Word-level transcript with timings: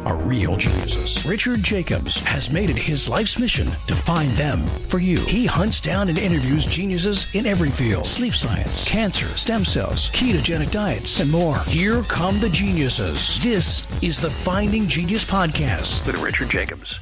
are 0.00 0.16
real 0.16 0.56
geniuses. 0.56 1.24
Richard 1.26 1.62
Jacobs 1.62 2.22
has 2.24 2.50
made 2.50 2.70
it 2.70 2.76
his 2.76 3.08
life's 3.08 3.38
mission 3.38 3.66
to 3.86 3.94
find 3.94 4.30
them 4.32 4.60
for 4.60 4.98
you. 4.98 5.18
He 5.20 5.46
hunts 5.46 5.80
down 5.80 6.08
and 6.08 6.18
interviews 6.18 6.66
geniuses 6.66 7.34
in 7.34 7.46
every 7.46 7.70
field 7.70 8.06
sleep 8.06 8.34
science, 8.34 8.88
cancer, 8.88 9.28
stem 9.36 9.64
cells, 9.64 10.10
ketogenic 10.10 10.70
diets, 10.70 11.20
and 11.20 11.30
more. 11.30 11.58
Here 11.66 12.02
come 12.02 12.40
the 12.40 12.50
geniuses. 12.50 13.42
This 13.42 13.86
is 14.02 14.20
the 14.20 14.30
Finding 14.30 14.88
Genius 14.88 15.24
Podcast 15.24 16.06
with 16.06 16.20
Richard 16.22 16.50
Jacobs. 16.50 16.98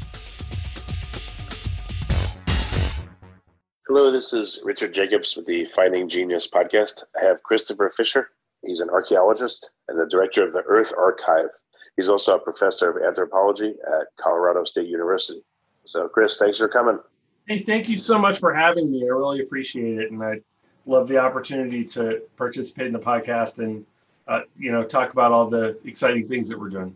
Hello, 3.88 4.10
this 4.10 4.32
is 4.32 4.58
Richard 4.64 4.94
Jacobs 4.94 5.36
with 5.36 5.44
the 5.44 5.66
Finding 5.66 6.08
Genius 6.08 6.48
Podcast. 6.48 7.04
I 7.20 7.24
have 7.24 7.42
Christopher 7.42 7.90
Fisher. 7.94 8.30
He's 8.64 8.80
an 8.80 8.88
archaeologist 8.88 9.70
and 9.88 10.00
the 10.00 10.06
director 10.06 10.42
of 10.42 10.52
the 10.52 10.62
Earth 10.62 10.94
Archive 10.96 11.50
He's 11.96 12.08
also 12.08 12.36
a 12.36 12.38
professor 12.38 12.90
of 12.90 13.02
anthropology 13.02 13.74
at 13.86 14.06
Colorado 14.16 14.64
State 14.64 14.88
University. 14.88 15.40
So, 15.84 16.08
Chris, 16.08 16.38
thanks 16.38 16.58
for 16.58 16.68
coming. 16.68 16.98
Hey, 17.46 17.58
thank 17.58 17.88
you 17.88 17.98
so 17.98 18.18
much 18.18 18.38
for 18.38 18.54
having 18.54 18.90
me. 18.90 19.02
I 19.04 19.08
really 19.08 19.40
appreciate 19.40 19.98
it, 19.98 20.10
and 20.10 20.22
I 20.22 20.40
love 20.86 21.08
the 21.08 21.18
opportunity 21.18 21.84
to 21.84 22.22
participate 22.36 22.86
in 22.86 22.92
the 22.92 22.98
podcast 22.98 23.58
and 23.58 23.84
uh, 24.28 24.42
you 24.56 24.70
know 24.70 24.84
talk 24.84 25.12
about 25.12 25.32
all 25.32 25.48
the 25.48 25.78
exciting 25.84 26.26
things 26.26 26.48
that 26.48 26.58
we're 26.58 26.70
doing. 26.70 26.94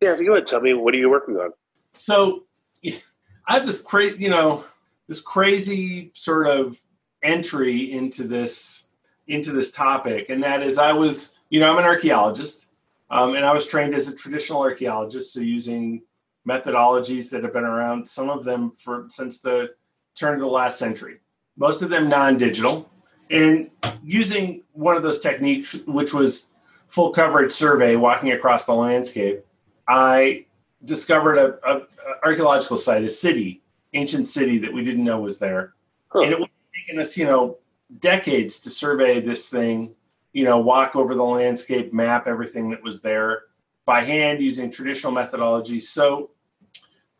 Yeah, 0.00 0.12
if 0.12 0.20
you 0.20 0.32
would 0.32 0.46
tell 0.46 0.60
me, 0.60 0.74
what 0.74 0.92
are 0.92 0.98
you 0.98 1.08
working 1.08 1.36
on? 1.36 1.52
So, 1.94 2.44
I 2.84 3.54
have 3.54 3.64
this 3.64 3.80
crazy, 3.80 4.18
you 4.18 4.28
know, 4.28 4.64
this 5.08 5.22
crazy 5.22 6.10
sort 6.14 6.48
of 6.48 6.78
entry 7.22 7.92
into 7.92 8.24
this 8.24 8.88
into 9.28 9.52
this 9.52 9.72
topic, 9.72 10.28
and 10.28 10.42
that 10.42 10.62
is, 10.62 10.78
I 10.78 10.92
was, 10.92 11.38
you 11.48 11.58
know, 11.60 11.72
I'm 11.72 11.78
an 11.78 11.84
archaeologist 11.84 12.68
um, 13.10 13.34
and 13.34 13.44
I 13.44 13.52
was 13.52 13.66
trained 13.66 13.94
as 13.94 14.08
a 14.08 14.16
traditional 14.16 14.60
archaeologist, 14.60 15.32
so 15.32 15.40
using 15.40 16.02
methodologies 16.48 17.30
that 17.30 17.42
have 17.42 17.52
been 17.52 17.64
around, 17.64 18.08
some 18.08 18.30
of 18.30 18.44
them 18.44 18.70
for 18.70 19.06
since 19.08 19.40
the 19.40 19.74
turn 20.14 20.34
of 20.34 20.40
the 20.40 20.46
last 20.46 20.78
century, 20.78 21.18
most 21.56 21.82
of 21.82 21.90
them 21.90 22.08
non-digital, 22.08 22.88
and 23.30 23.70
using 24.04 24.62
one 24.72 24.96
of 24.96 25.02
those 25.02 25.18
techniques, 25.18 25.80
which 25.86 26.14
was 26.14 26.54
full 26.88 27.10
coverage 27.12 27.50
survey, 27.50 27.96
walking 27.96 28.32
across 28.32 28.64
the 28.64 28.72
landscape, 28.72 29.44
I 29.88 30.46
discovered 30.84 31.36
a, 31.36 31.58
a, 31.68 31.76
a 31.78 31.84
archaeological 32.24 32.76
site, 32.76 33.02
a 33.02 33.08
city, 33.08 33.62
ancient 33.94 34.26
city 34.26 34.58
that 34.58 34.72
we 34.72 34.84
didn't 34.84 35.04
know 35.04 35.20
was 35.20 35.38
there, 35.38 35.74
huh. 36.08 36.20
and 36.20 36.32
it 36.32 36.38
would 36.38 36.48
have 36.48 36.86
taken 36.86 37.00
us, 37.00 37.16
you 37.16 37.24
know, 37.24 37.58
decades 38.00 38.60
to 38.60 38.70
survey 38.70 39.20
this 39.20 39.48
thing 39.48 39.94
you 40.36 40.44
know, 40.44 40.58
walk 40.58 40.94
over 40.94 41.14
the 41.14 41.24
landscape, 41.24 41.94
map 41.94 42.26
everything 42.26 42.68
that 42.68 42.82
was 42.82 43.00
there 43.00 43.44
by 43.86 44.02
hand 44.02 44.42
using 44.42 44.70
traditional 44.70 45.10
methodologies. 45.10 45.84
So 45.84 46.28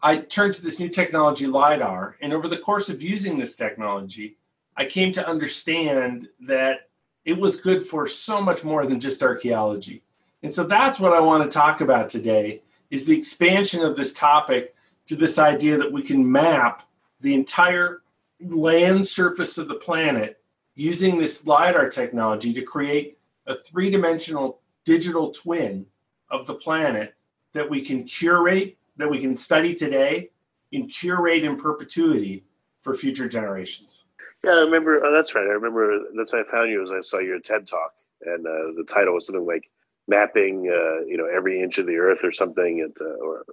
I 0.03 0.19
turned 0.19 0.53
to 0.53 0.63
this 0.63 0.79
new 0.79 0.91
technology, 0.91 1.47
LIDAR. 1.47 2.19
And 2.21 2.35
over 2.35 2.47
the 2.47 2.59
course 2.59 2.91
of 2.91 3.01
using 3.01 3.39
this 3.39 3.57
technology, 3.57 4.37
I 4.77 4.85
came 4.85 5.13
to 5.13 5.27
understand 5.27 6.29
that 6.41 6.91
it 7.25 7.39
was 7.39 7.59
good 7.59 7.83
for 7.83 8.07
so 8.07 8.43
much 8.43 8.65
more 8.65 8.85
than 8.85 9.01
just 9.01 9.23
archaeology. 9.23 10.03
And 10.43 10.53
so 10.53 10.65
that's 10.65 11.01
what 11.01 11.15
I 11.15 11.21
want 11.21 11.43
to 11.43 11.49
talk 11.49 11.81
about 11.81 12.11
today 12.11 12.61
is 12.91 13.07
the 13.07 13.17
expansion 13.17 13.83
of 13.83 13.97
this 13.97 14.13
topic 14.13 14.75
to 15.07 15.17
this 15.17 15.39
idea 15.39 15.79
that 15.79 15.91
we 15.91 16.03
can 16.03 16.31
map 16.31 16.83
the 17.23 17.33
entire 17.33 18.03
land 18.41 19.07
surface 19.07 19.57
of 19.57 19.69
the 19.69 19.77
planet 19.77 20.36
using 20.77 21.19
this 21.19 21.47
LIDAR 21.47 21.89
technology 21.89 22.53
to 22.53 22.63
create 22.63 23.19
a 23.47 23.55
three 23.55 23.91
dimensional 23.91 24.61
digital 24.85 25.31
twin 25.31 25.87
of 26.31 26.47
the 26.47 26.55
planet 26.55 27.15
that 27.53 27.69
we 27.69 27.81
can 27.81 28.05
curate, 28.05 28.77
that 28.97 29.11
we 29.11 29.21
can 29.21 29.37
study 29.37 29.75
today, 29.75 30.31
and 30.73 30.91
curate 30.91 31.43
in 31.43 31.57
perpetuity 31.57 32.45
for 32.83 32.95
future 32.95 33.29
generations. 33.29 34.05
Yeah, 34.45 34.53
I 34.53 34.65
remember. 34.65 35.05
Oh, 35.05 35.13
that's 35.13 35.35
right. 35.35 35.47
I 35.47 35.53
remember. 35.53 36.05
That's 36.17 36.33
how 36.33 36.41
I 36.41 36.45
found 36.51 36.71
you 36.71 36.83
as 36.83 36.93
I 36.93 37.01
saw 37.01 37.19
your 37.19 37.41
TED 37.41 37.67
talk, 37.67 37.95
and 38.25 38.47
uh, 38.47 38.77
the 38.77 38.85
title 38.87 39.15
was 39.15 39.27
something 39.27 39.47
like 39.47 39.71
"Mapping," 40.07 40.69
uh, 40.69 41.05
you 41.07 41.17
know, 41.17 41.27
every 41.27 41.61
inch 41.63 41.79
of 41.79 41.87
the 41.87 41.97
Earth 41.97 42.23
or 42.23 42.33
something, 42.33 42.83
and, 42.83 42.95
uh, 43.01 43.25
or 43.25 43.45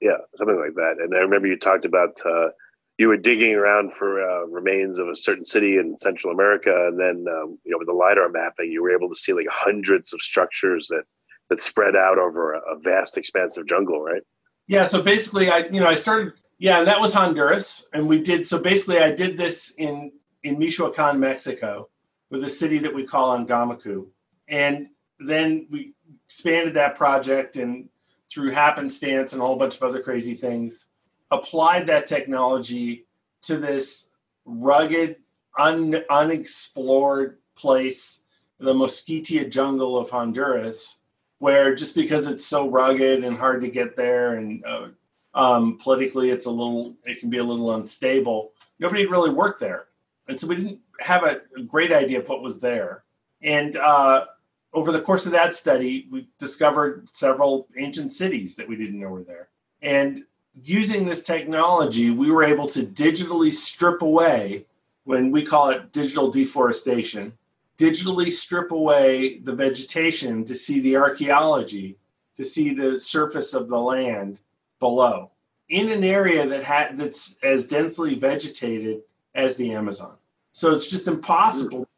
yeah, 0.00 0.16
something 0.36 0.58
like 0.58 0.74
that. 0.74 0.96
And 1.00 1.14
I 1.14 1.18
remember 1.18 1.46
you 1.46 1.56
talked 1.56 1.84
about 1.84 2.20
uh, 2.24 2.48
you 2.98 3.08
were 3.08 3.16
digging 3.16 3.54
around 3.54 3.92
for 3.94 4.22
uh, 4.22 4.44
remains 4.46 4.98
of 4.98 5.08
a 5.08 5.16
certain 5.16 5.44
city 5.44 5.76
in 5.76 5.98
Central 5.98 6.32
America, 6.32 6.88
and 6.88 6.98
then 6.98 7.24
um, 7.32 7.58
you 7.64 7.72
know 7.72 7.78
with 7.78 7.88
the 7.88 7.92
lidar 7.92 8.28
mapping, 8.28 8.70
you 8.70 8.82
were 8.82 8.94
able 8.94 9.08
to 9.08 9.16
see 9.16 9.32
like 9.32 9.46
hundreds 9.50 10.12
of 10.12 10.20
structures 10.20 10.88
that 10.88 11.04
that 11.48 11.60
spread 11.60 11.96
out 11.96 12.18
over 12.18 12.54
a, 12.54 12.58
a 12.58 12.78
vast 12.78 13.16
expanse 13.16 13.56
of 13.56 13.66
jungle, 13.66 14.02
right? 14.02 14.22
Yeah. 14.66 14.84
So 14.84 15.02
basically, 15.02 15.50
I 15.50 15.58
you 15.70 15.80
know 15.80 15.88
I 15.88 15.94
started 15.94 16.34
yeah, 16.58 16.78
and 16.78 16.86
that 16.86 17.00
was 17.00 17.14
Honduras, 17.14 17.86
and 17.92 18.06
we 18.06 18.20
did 18.20 18.46
so 18.46 18.60
basically 18.60 18.98
I 18.98 19.10
did 19.10 19.36
this 19.36 19.74
in 19.78 20.12
in 20.42 20.58
Michoacan, 20.58 21.18
Mexico, 21.18 21.88
with 22.30 22.44
a 22.44 22.48
city 22.48 22.78
that 22.78 22.94
we 22.94 23.04
call 23.04 23.36
Angamuco, 23.38 24.06
and 24.48 24.88
then 25.18 25.66
we 25.70 25.94
expanded 26.24 26.74
that 26.74 26.96
project 26.96 27.56
and 27.56 27.88
through 28.30 28.50
happenstance 28.50 29.32
and 29.32 29.42
a 29.42 29.44
whole 29.44 29.56
bunch 29.56 29.76
of 29.76 29.82
other 29.82 30.00
crazy 30.00 30.34
things 30.34 30.88
applied 31.32 31.86
that 31.88 32.06
technology 32.06 33.06
to 33.42 33.56
this 33.56 34.10
rugged, 34.44 35.16
un, 35.58 36.04
unexplored 36.08 37.38
place, 37.56 38.24
the 38.60 38.74
Mosquitia 38.74 39.50
jungle 39.50 39.98
of 39.98 40.10
Honduras, 40.10 41.00
where 41.38 41.74
just 41.74 41.96
because 41.96 42.28
it's 42.28 42.46
so 42.46 42.70
rugged 42.70 43.24
and 43.24 43.36
hard 43.36 43.62
to 43.62 43.68
get 43.68 43.96
there, 43.96 44.34
and 44.34 44.64
uh, 44.64 44.88
um, 45.34 45.78
politically 45.78 46.30
it's 46.30 46.46
a 46.46 46.50
little, 46.50 46.94
it 47.04 47.18
can 47.18 47.30
be 47.30 47.38
a 47.38 47.44
little 47.44 47.74
unstable. 47.74 48.52
Nobody 48.78 49.06
really 49.06 49.30
worked 49.30 49.58
there, 49.58 49.86
and 50.28 50.38
so 50.38 50.46
we 50.46 50.56
didn't 50.56 50.80
have 51.00 51.24
a, 51.24 51.40
a 51.56 51.62
great 51.62 51.92
idea 51.92 52.20
of 52.20 52.28
what 52.28 52.42
was 52.42 52.60
there. 52.60 53.02
And 53.42 53.74
uh, 53.74 54.26
over 54.72 54.92
the 54.92 55.00
course 55.00 55.26
of 55.26 55.32
that 55.32 55.54
study, 55.54 56.06
we 56.12 56.28
discovered 56.38 57.08
several 57.12 57.66
ancient 57.76 58.12
cities 58.12 58.54
that 58.56 58.68
we 58.68 58.76
didn't 58.76 59.00
know 59.00 59.08
were 59.08 59.24
there. 59.24 59.48
And 59.80 60.24
using 60.60 61.04
this 61.04 61.22
technology, 61.22 62.10
we 62.10 62.30
were 62.30 62.44
able 62.44 62.68
to 62.68 62.80
digitally 62.82 63.52
strip 63.52 64.02
away, 64.02 64.66
when 65.04 65.30
we 65.30 65.44
call 65.44 65.70
it 65.70 65.92
digital 65.92 66.30
deforestation, 66.30 67.32
digitally 67.78 68.30
strip 68.30 68.70
away 68.70 69.38
the 69.38 69.54
vegetation 69.54 70.44
to 70.44 70.54
see 70.54 70.80
the 70.80 70.96
archaeology, 70.96 71.96
to 72.36 72.44
see 72.44 72.74
the 72.74 72.98
surface 72.98 73.54
of 73.54 73.68
the 73.68 73.78
land 73.78 74.40
below 74.78 75.30
in 75.68 75.90
an 75.90 76.04
area 76.04 76.46
that 76.46 76.62
ha- 76.62 76.90
that's 76.92 77.38
as 77.42 77.66
densely 77.66 78.14
vegetated 78.14 79.02
as 79.34 79.56
the 79.56 79.72
Amazon. 79.72 80.16
So 80.52 80.74
it's 80.74 80.86
just 80.86 81.08
impossible 81.08 81.88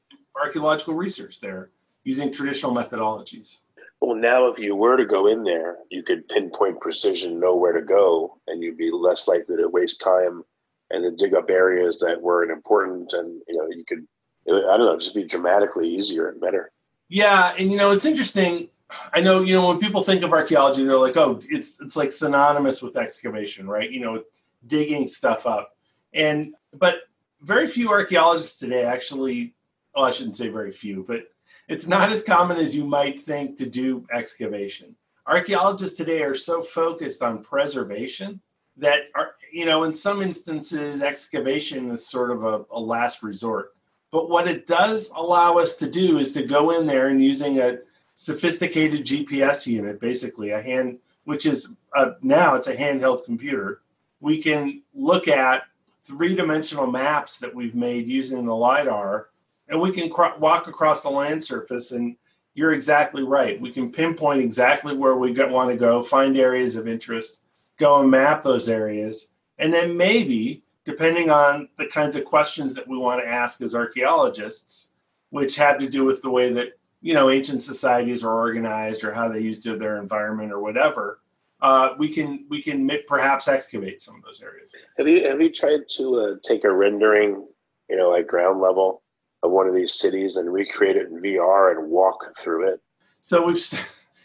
archaeological 0.41 0.95
research 0.95 1.41
there 1.41 1.71
using 2.05 2.33
traditional 2.33 2.75
methodologies. 2.75 3.59
Well, 4.01 4.17
now 4.17 4.49
if 4.49 4.59
you 4.59 4.77
were 4.77 4.97
to 4.97 5.05
go 5.05 5.27
in 5.27 5.45
there, 5.45 5.79
you 5.91 6.03
could 6.03 6.29
pinpoint 6.29 6.81
precision, 6.81 7.41
know 7.41 7.57
where 7.57 7.73
to 7.73 7.81
go, 7.81 8.39
and 8.47 8.63
you'd 8.63 8.77
be 8.77 8.91
less 8.91 9.29
likely 9.29 9.57
to 9.57 9.69
waste 9.69 10.01
time 10.01 10.45
and 10.91 11.05
then 11.05 11.17
dig 11.17 11.35
up 11.35 11.51
areas 11.51 11.99
that 11.99 12.21
weren't 12.21 12.51
important. 12.51 13.13
And 13.13 13.41
you 13.49 13.57
know, 13.57 13.69
you 13.69 13.85
could, 13.85 14.07
I 14.49 14.77
don't 14.77 14.87
know, 14.87 14.99
just 14.99 15.15
be 15.15 15.25
dramatically 15.25 15.89
easier 15.89 16.29
and 16.29 16.41
better. 16.41 16.71
Yeah, 17.09 17.55
and 17.59 17.71
you 17.71 17.77
know, 17.77 17.93
it's 17.93 18.05
interesting. 18.05 18.69
I 19.13 19.21
know, 19.21 19.41
you 19.41 19.55
know, 19.55 19.69
when 19.69 19.79
people 19.79 20.03
think 20.03 20.23
of 20.23 20.33
archaeology, 20.33 20.85
they're 20.85 20.97
like, 20.97 21.17
oh, 21.17 21.41
it's 21.49 21.81
it's 21.81 21.97
like 21.97 22.13
synonymous 22.13 22.83
with 22.83 22.97
excavation, 22.97 23.67
right? 23.67 23.91
You 23.91 24.01
know, 24.01 24.25
digging 24.67 25.07
stuff 25.07 25.47
up. 25.47 25.77
And 26.13 26.55
but 26.73 27.03
very 27.43 27.67
few 27.67 27.91
archaeologists 27.91 28.59
today 28.59 28.85
actually, 28.85 29.55
well, 29.95 30.05
I 30.05 30.11
shouldn't 30.11 30.37
say 30.37 30.49
very 30.49 30.73
few, 30.73 31.05
but 31.07 31.29
it's 31.69 31.89
not 31.89 32.11
as 32.11 32.23
common 32.23 32.57
as 32.57 32.77
you 32.77 32.85
might 32.85 33.21
think 33.21 33.57
to 33.57 33.69
do 33.69 34.07
excavation. 34.13 34.95
Archaeologists 35.27 35.97
today 35.97 36.23
are 36.23 36.35
so 36.35 36.61
focused 36.61 37.23
on 37.23 37.43
preservation 37.43 38.41
that 38.77 39.05
are, 39.15 39.37
you 39.53 39.65
know, 39.65 39.85
in 39.85 39.93
some 39.93 40.21
instances, 40.21 41.03
excavation 41.03 41.91
is 41.91 42.07
sort 42.07 42.31
of 42.31 42.45
a, 42.45 42.65
a 42.71 42.81
last 42.81 43.23
resort. 43.23 43.75
But 44.11 44.29
what 44.29 44.47
it 44.47 44.67
does 44.67 45.11
allow 45.17 45.55
us 45.55 45.77
to 45.77 45.91
do 45.91 46.19
is 46.19 46.33
to 46.33 46.45
go 46.45 46.73
in 46.73 46.87
there 46.87 47.09
and 47.09 47.23
using 47.23 47.59
a 47.59 47.79
sophisticated 48.17 49.05
GPS 49.05 49.67
unit, 49.67 50.01
basically 50.01 50.51
a 50.51 50.61
hand, 50.61 50.99
which 51.25 51.47
is 51.47 51.77
a, 51.95 52.13
now 52.23 52.55
it's 52.55 52.69
a 52.69 52.77
handheld 52.77 53.25
computer. 53.25 53.81
We 54.21 54.43
can 54.43 54.83
look 54.95 55.27
at 55.27 55.65
three 56.03 56.37
dimensional 56.37 56.87
maps 56.87 57.39
that 57.39 57.55
we've 57.55 57.75
made 57.75 58.07
using 58.07 58.45
the 58.45 58.55
LiDAR 58.55 59.31
and 59.69 59.81
we 59.81 59.93
can 59.93 60.11
walk 60.39 60.69
across 60.69 61.03
the 61.03 61.11
land 61.11 61.43
surface 61.43 61.93
and 61.93 62.17
you're 62.55 62.73
exactly 62.73 63.25
right. 63.25 63.61
We 63.61 63.71
can 63.71 63.91
pinpoint 63.91 64.41
exactly 64.41 64.95
where 64.95 65.17
we 65.17 65.33
want 65.33 65.71
to 65.71 65.77
go, 65.77 66.03
find 66.03 66.37
areas 66.37 66.77
of 66.77 66.87
interest, 66.87 67.43
go 67.79 68.01
and 68.01 68.11
map 68.11 68.43
those 68.43 68.69
areas, 68.69 69.33
and 69.59 69.73
then 69.73 69.97
maybe, 69.97 70.63
depending 70.85 71.31
on 71.31 71.69
the 71.79 71.87
kinds 71.87 72.17
of 72.17 72.25
questions 72.25 72.75
that 72.75 72.87
we 72.87 72.97
want 72.97 73.21
to 73.21 73.29
ask 73.29 73.61
as 73.61 73.75
archaeologists, 73.75 74.93
which 75.31 75.57
have 75.57 75.79
to 75.79 75.89
do 75.89 76.05
with 76.05 76.23
the 76.23 76.31
way 76.31 76.53
that 76.53 76.79
you 77.01 77.13
know 77.13 77.29
ancient 77.29 77.63
societies 77.63 78.25
are 78.25 78.37
organized 78.37 79.05
or 79.05 79.13
how 79.13 79.29
they 79.29 79.41
used 79.41 79.63
to 79.65 79.77
their 79.77 80.01
environment 80.01 80.53
or 80.53 80.61
whatever, 80.61 81.21
uh, 81.61 81.95
we 81.99 82.09
can 82.09 82.47
we 82.49 82.63
can 82.63 82.89
perhaps 83.09 83.49
excavate 83.49 84.01
some 84.01 84.15
of 84.15 84.23
those 84.23 84.43
areas. 84.43 84.75
Have 84.97 85.09
you 85.09 85.27
have 85.27 85.41
you 85.41 85.51
tried 85.51 85.89
to 85.97 86.17
uh, 86.17 86.35
take 86.43 86.63
a 86.65 86.73
rendering, 86.73 87.47
you 87.91 87.97
know, 87.97 88.15
at 88.15 88.29
ground 88.29 88.61
level 88.61 89.03
of 89.45 89.51
one 89.51 89.69
of 89.69 89.75
these 89.75 89.95
cities 89.95 90.37
and 90.37 90.53
recreate 90.53 90.97
it 90.97 91.09
in 91.09 91.21
VR 91.21 91.77
and 91.77 91.91
walk 91.91 92.35
through 92.37 92.69
it? 92.69 92.81
So 93.21 93.47
we've 93.47 93.59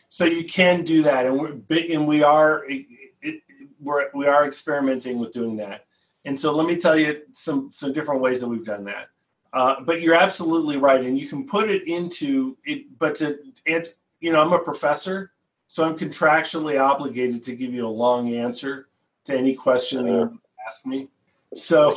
so 0.10 0.26
you 0.26 0.46
can 0.46 0.84
do 0.84 1.04
that, 1.04 1.26
and 1.26 1.40
we're 1.40 1.60
and 1.92 2.08
we 2.08 2.24
are 2.24 2.66
it, 2.68 3.44
we're 3.80 4.10
we 4.14 4.26
are 4.26 4.48
experimenting 4.48 5.20
with 5.20 5.32
doing 5.32 5.58
that. 5.58 5.86
And 6.26 6.38
so 6.38 6.56
let 6.56 6.68
me 6.68 6.78
tell 6.78 6.98
you 6.98 7.22
some 7.34 7.70
some 7.70 7.94
different 7.94 8.22
ways 8.22 8.40
that 8.42 8.48
we've 8.48 8.66
done 8.66 8.86
that. 8.86 9.10
Uh, 9.52 9.82
but 9.82 10.02
you're 10.02 10.16
absolutely 10.16 10.78
right, 10.78 11.04
and 11.04 11.18
you 11.18 11.28
can 11.28 11.46
put 11.46 11.70
it 11.70 11.88
into 11.88 12.58
it. 12.66 12.98
But 12.98 13.16
to 13.16 13.40
answer, 13.66 13.94
you 14.20 14.32
know, 14.32 14.42
I'm 14.42 14.54
a 14.54 14.60
professor, 14.60 15.32
so 15.68 15.86
I'm 15.86 15.98
contractually 15.98 16.80
obligated 16.80 17.44
to 17.44 17.56
give 17.56 17.74
you 17.74 17.86
a 17.86 17.90
long 17.90 18.34
answer 18.34 18.90
to 19.26 19.38
any 19.38 19.56
question 19.56 20.08
uh-huh. 20.08 20.30
you 20.32 20.42
ask 20.66 20.86
me. 20.86 21.08
So, 21.54 21.96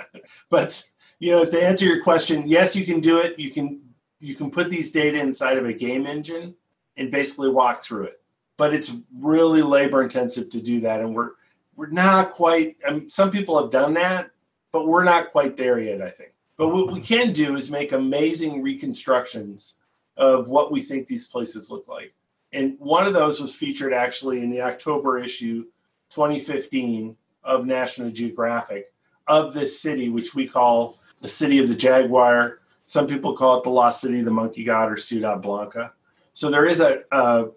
but 0.50 0.82
you 1.18 1.30
know, 1.32 1.44
to 1.44 1.62
answer 1.62 1.86
your 1.86 2.02
question, 2.02 2.44
yes, 2.46 2.76
you 2.76 2.84
can 2.84 3.00
do 3.00 3.18
it. 3.18 3.38
You 3.38 3.50
can 3.50 3.80
you 4.20 4.34
can 4.34 4.50
put 4.50 4.70
these 4.70 4.92
data 4.92 5.18
inside 5.20 5.58
of 5.58 5.66
a 5.66 5.72
game 5.72 6.06
engine 6.06 6.54
and 6.96 7.10
basically 7.10 7.50
walk 7.50 7.82
through 7.82 8.04
it. 8.04 8.20
But 8.56 8.72
it's 8.72 8.96
really 9.18 9.62
labor 9.62 10.02
intensive 10.02 10.48
to 10.50 10.62
do 10.62 10.80
that, 10.80 11.00
and 11.00 11.14
we're 11.14 11.32
we're 11.74 11.90
not 11.90 12.30
quite. 12.30 12.76
I 12.86 12.92
mean, 12.92 13.08
some 13.08 13.30
people 13.30 13.60
have 13.60 13.70
done 13.70 13.94
that, 13.94 14.30
but 14.72 14.86
we're 14.86 15.04
not 15.04 15.30
quite 15.30 15.56
there 15.56 15.78
yet. 15.78 16.00
I 16.00 16.08
think. 16.08 16.32
But 16.56 16.68
what 16.68 16.90
we 16.90 17.00
can 17.00 17.32
do 17.32 17.54
is 17.54 17.70
make 17.70 17.92
amazing 17.92 18.62
reconstructions 18.62 19.76
of 20.16 20.48
what 20.48 20.72
we 20.72 20.80
think 20.80 21.06
these 21.06 21.26
places 21.26 21.70
look 21.70 21.86
like. 21.86 22.14
And 22.52 22.76
one 22.78 23.06
of 23.06 23.12
those 23.12 23.40
was 23.40 23.54
featured 23.54 23.92
actually 23.92 24.42
in 24.42 24.48
the 24.48 24.62
October 24.62 25.18
issue 25.18 25.64
2015 26.10 27.16
of 27.46 27.64
National 27.64 28.10
Geographic 28.10 28.92
of 29.26 29.54
this 29.54 29.80
city, 29.80 30.08
which 30.08 30.34
we 30.34 30.46
call 30.46 30.98
the 31.22 31.28
city 31.28 31.58
of 31.58 31.68
the 31.68 31.74
Jaguar. 31.74 32.60
Some 32.84 33.06
people 33.06 33.36
call 33.36 33.58
it 33.58 33.64
the 33.64 33.70
Lost 33.70 34.00
City, 34.00 34.20
of 34.20 34.24
the 34.24 34.30
Monkey 34.30 34.64
God, 34.64 34.92
or 34.92 34.96
Ciudad 34.96 35.42
Blanca. 35.42 35.92
So 36.34 36.50
there 36.50 36.66
is 36.66 36.80
a, 36.80 37.02
a 37.12 37.48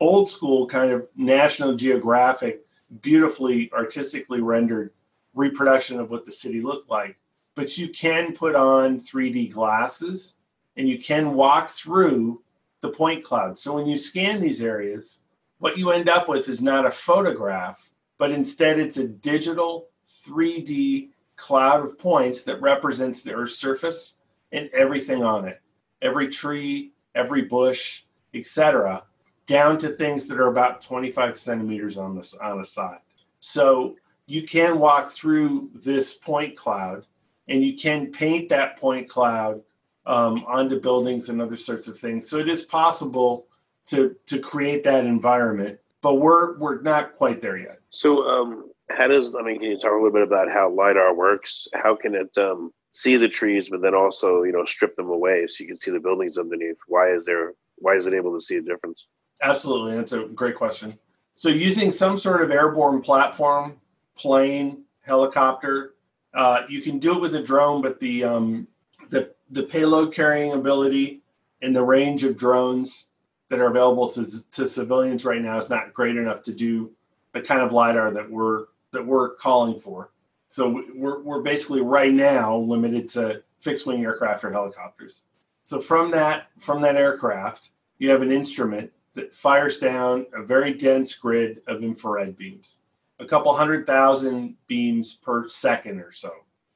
old 0.00 0.30
school 0.30 0.66
kind 0.66 0.92
of 0.92 1.08
National 1.16 1.74
Geographic, 1.74 2.64
beautifully 3.02 3.70
artistically 3.72 4.40
rendered 4.40 4.92
reproduction 5.34 6.00
of 6.00 6.10
what 6.10 6.24
the 6.24 6.32
city 6.32 6.60
looked 6.60 6.90
like. 6.90 7.16
But 7.54 7.76
you 7.76 7.88
can 7.88 8.34
put 8.34 8.54
on 8.54 9.00
3D 9.00 9.52
glasses 9.52 10.36
and 10.76 10.88
you 10.88 10.98
can 10.98 11.34
walk 11.34 11.70
through 11.70 12.42
the 12.80 12.90
point 12.90 13.24
cloud. 13.24 13.58
So 13.58 13.74
when 13.74 13.86
you 13.86 13.96
scan 13.96 14.40
these 14.40 14.62
areas, 14.62 15.22
what 15.58 15.76
you 15.76 15.90
end 15.90 16.08
up 16.08 16.28
with 16.28 16.48
is 16.48 16.62
not 16.62 16.86
a 16.86 16.90
photograph, 16.90 17.90
but 18.18 18.30
instead 18.30 18.78
it's 18.78 18.98
a 18.98 19.08
digital 19.08 19.88
3D 20.06 21.10
cloud 21.36 21.84
of 21.84 21.98
points 21.98 22.42
that 22.42 22.60
represents 22.60 23.22
the 23.22 23.32
Earth's 23.32 23.56
surface 23.56 24.20
and 24.52 24.68
everything 24.72 25.22
on 25.22 25.46
it. 25.46 25.60
Every 26.02 26.28
tree, 26.28 26.92
every 27.14 27.42
bush, 27.42 28.04
etc., 28.34 29.04
down 29.46 29.78
to 29.78 29.88
things 29.88 30.28
that 30.28 30.38
are 30.38 30.48
about 30.48 30.82
25 30.82 31.38
centimeters 31.38 31.96
on 31.96 32.14
the 32.14 32.38
on 32.42 32.60
a 32.60 32.64
side. 32.64 32.98
So 33.40 33.96
you 34.26 34.42
can 34.42 34.78
walk 34.78 35.08
through 35.08 35.70
this 35.74 36.18
point 36.18 36.54
cloud 36.54 37.06
and 37.48 37.64
you 37.64 37.76
can 37.76 38.12
paint 38.12 38.50
that 38.50 38.76
point 38.78 39.08
cloud 39.08 39.62
um, 40.04 40.44
onto 40.46 40.80
buildings 40.80 41.28
and 41.28 41.40
other 41.40 41.56
sorts 41.56 41.88
of 41.88 41.98
things. 41.98 42.28
So 42.28 42.38
it 42.38 42.48
is 42.48 42.64
possible 42.64 43.46
to 43.86 44.16
to 44.26 44.38
create 44.38 44.84
that 44.84 45.06
environment, 45.06 45.78
but 46.02 46.16
we're 46.16 46.58
we're 46.58 46.82
not 46.82 47.14
quite 47.14 47.40
there 47.40 47.56
yet. 47.56 47.77
So 47.90 48.28
um, 48.28 48.70
how 48.90 49.06
does 49.08 49.34
I 49.34 49.42
mean? 49.42 49.58
Can 49.58 49.70
you 49.70 49.78
talk 49.78 49.92
a 49.92 49.94
little 49.94 50.12
bit 50.12 50.22
about 50.22 50.50
how 50.50 50.70
lidar 50.70 51.14
works? 51.14 51.68
How 51.74 51.96
can 51.96 52.14
it 52.14 52.36
um, 52.38 52.72
see 52.92 53.16
the 53.16 53.28
trees, 53.28 53.70
but 53.70 53.80
then 53.80 53.94
also 53.94 54.42
you 54.42 54.52
know 54.52 54.64
strip 54.64 54.96
them 54.96 55.10
away 55.10 55.46
so 55.46 55.62
you 55.62 55.68
can 55.68 55.78
see 55.78 55.90
the 55.90 56.00
buildings 56.00 56.38
underneath? 56.38 56.78
Why 56.86 57.08
is 57.08 57.24
there? 57.24 57.54
Why 57.76 57.94
is 57.94 58.06
it 58.06 58.14
able 58.14 58.34
to 58.34 58.40
see 58.40 58.56
a 58.56 58.62
difference? 58.62 59.06
Absolutely, 59.42 59.96
that's 59.96 60.12
a 60.12 60.24
great 60.24 60.56
question. 60.56 60.98
So 61.34 61.48
using 61.48 61.92
some 61.92 62.16
sort 62.16 62.42
of 62.42 62.50
airborne 62.50 63.00
platform, 63.00 63.80
plane, 64.16 64.82
helicopter, 65.02 65.94
uh, 66.34 66.62
you 66.68 66.82
can 66.82 66.98
do 66.98 67.14
it 67.14 67.20
with 67.20 67.34
a 67.36 67.42
drone, 67.42 67.80
but 67.80 68.00
the 68.00 68.24
um, 68.24 68.68
the 69.10 69.34
the 69.50 69.62
payload 69.62 70.12
carrying 70.12 70.52
ability 70.52 71.22
and 71.62 71.74
the 71.74 71.82
range 71.82 72.24
of 72.24 72.36
drones 72.36 73.10
that 73.48 73.60
are 73.60 73.70
available 73.70 74.08
to, 74.08 74.50
to 74.50 74.66
civilians 74.66 75.24
right 75.24 75.40
now 75.40 75.56
is 75.56 75.70
not 75.70 75.94
great 75.94 76.16
enough 76.16 76.42
to 76.42 76.52
do 76.52 76.92
the 77.32 77.40
kind 77.40 77.60
of 77.60 77.72
lidar 77.72 78.10
that 78.12 78.30
we're 78.30 78.66
that 78.92 79.06
we're 79.06 79.34
calling 79.34 79.78
for. 79.78 80.10
So 80.48 80.82
we're, 80.94 81.20
we're 81.20 81.42
basically 81.42 81.82
right 81.82 82.12
now 82.12 82.56
limited 82.56 83.08
to 83.10 83.42
fixed 83.60 83.86
wing 83.86 84.02
aircraft 84.02 84.44
or 84.44 84.50
helicopters. 84.50 85.24
So 85.64 85.80
from 85.80 86.10
that 86.12 86.46
from 86.58 86.80
that 86.82 86.96
aircraft, 86.96 87.70
you 87.98 88.10
have 88.10 88.22
an 88.22 88.32
instrument 88.32 88.92
that 89.14 89.34
fires 89.34 89.78
down 89.78 90.26
a 90.32 90.42
very 90.42 90.72
dense 90.72 91.14
grid 91.16 91.60
of 91.66 91.82
infrared 91.82 92.36
beams, 92.36 92.80
a 93.18 93.26
couple 93.26 93.54
hundred 93.54 93.86
thousand 93.86 94.56
beams 94.66 95.14
per 95.14 95.48
second 95.48 96.00
or 96.00 96.12
so. 96.12 96.30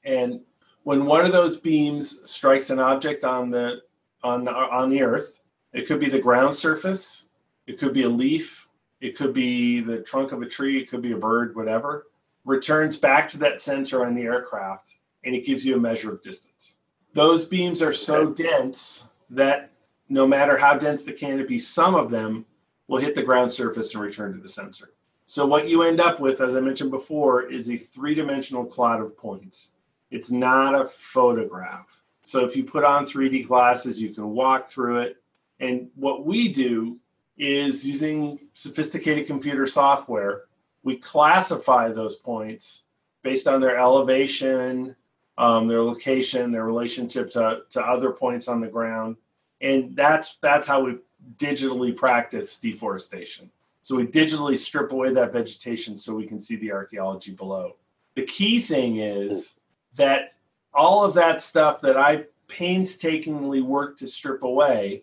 And 0.05 0.41
when 0.83 1.07
one 1.07 1.25
of 1.25 1.33
those 1.33 1.59
beams 1.59 2.29
strikes 2.29 2.71
an 2.71 2.81
object 2.81 3.25
on 3.25 3.51
the 3.51 3.83
on 4.25 4.45
the, 4.45 4.53
on 4.55 4.91
the 4.91 5.03
earth, 5.03 5.41
it 5.73 5.87
could 5.87 5.99
be 5.99 6.09
the 6.09 6.21
ground 6.21 6.55
surface, 6.55 7.29
it 7.67 7.79
could 7.79 7.93
be 7.93 8.03
a 8.03 8.09
leaf, 8.09 8.69
it 9.03 9.17
could 9.17 9.35
be 9.35 9.81
the 9.81 10.01
trunk 10.01 10.31
of 10.31 10.41
a 10.43 10.47
tree, 10.47 10.79
it 10.79 10.89
could 10.89 11.03
be 11.03 11.11
a 11.11 11.17
bird, 11.17 11.57
whatever, 11.57 12.07
returns 12.45 12.97
back 12.97 13.27
to 13.29 13.39
that 13.41 13.61
sensor 13.61 14.07
on 14.07 14.15
the 14.15 14.23
aircraft 14.23 14.95
and 15.25 15.35
it 15.35 15.45
gives 15.45 15.67
you 15.67 15.75
a 15.75 15.81
measure 15.81 16.13
of 16.13 16.23
distance. 16.23 16.77
Those 17.13 17.45
beams 17.45 17.83
are 17.83 17.93
so 17.93 18.33
dense 18.33 19.09
that 19.29 19.71
no 20.09 20.27
matter 20.27 20.57
how 20.57 20.79
dense 20.79 21.03
the 21.03 21.13
canopy, 21.13 21.59
some 21.59 21.97
of 21.97 22.11
them 22.11 22.47
will 22.87 23.01
hit 23.01 23.17
the 23.17 23.23
ground 23.25 23.51
surface 23.51 23.93
and 23.95 24.03
return 24.03 24.35
to 24.35 24.41
the 24.41 24.49
sensor. 24.49 24.91
So, 25.27 25.47
what 25.47 25.69
you 25.69 25.83
end 25.83 26.01
up 26.01 26.21
with, 26.21 26.41
as 26.41 26.55
I 26.55 26.61
mentioned 26.61 26.91
before, 26.91 27.43
is 27.43 27.71
a 27.71 27.77
three 27.77 28.15
dimensional 28.15 28.65
cloud 28.65 29.01
of 29.01 29.17
points. 29.17 29.73
It's 30.11 30.31
not 30.31 30.75
a 30.75 30.85
photograph. 30.85 32.03
So, 32.23 32.45
if 32.45 32.57
you 32.57 32.65
put 32.65 32.85
on 32.85 33.05
3D 33.05 33.47
glasses, 33.47 34.01
you 34.01 34.11
can 34.11 34.31
walk 34.31 34.67
through 34.67 34.99
it. 34.99 35.17
And 35.61 35.89
what 35.95 36.27
we 36.27 36.49
do 36.49 36.99
is 37.39 37.87
using 37.87 38.39
sophisticated 38.53 39.27
computer 39.27 39.67
software, 39.67 40.43
we 40.83 40.97
classify 40.97 41.89
those 41.89 42.17
points 42.17 42.87
based 43.23 43.47
on 43.47 43.61
their 43.61 43.77
elevation, 43.77 44.97
um, 45.39 45.69
their 45.69 45.83
location, 45.83 46.51
their 46.53 46.65
relationship 46.65 47.31
to, 47.31 47.63
to 47.71 47.81
other 47.81 48.11
points 48.11 48.49
on 48.49 48.61
the 48.61 48.69
ground. 48.69 49.17
And 49.61 49.95
that's 49.97 50.37
that's 50.37 50.67
how 50.67 50.85
we 50.85 50.99
digitally 51.37 51.97
practice 51.97 52.59
deforestation. 52.59 53.51
So 53.81 53.97
we 53.97 54.07
digitally 54.07 54.57
strip 54.57 54.93
away 54.93 55.13
that 55.13 55.33
vegetation 55.33 55.97
so 55.97 56.15
we 56.15 56.27
can 56.27 56.41
see 56.41 56.57
the 56.57 56.73
archaeology 56.73 57.33
below. 57.33 57.77
The 58.15 58.25
key 58.25 58.61
thing 58.61 58.99
is 58.99 59.61
that 59.97 60.33
all 60.75 61.05
of 61.05 61.15
that 61.15 61.41
stuff 61.41 61.81
that 61.83 61.97
I 61.97 62.25
painstakingly 62.49 63.61
work 63.61 63.97
to 63.99 64.07
strip 64.07 64.43
away 64.43 65.03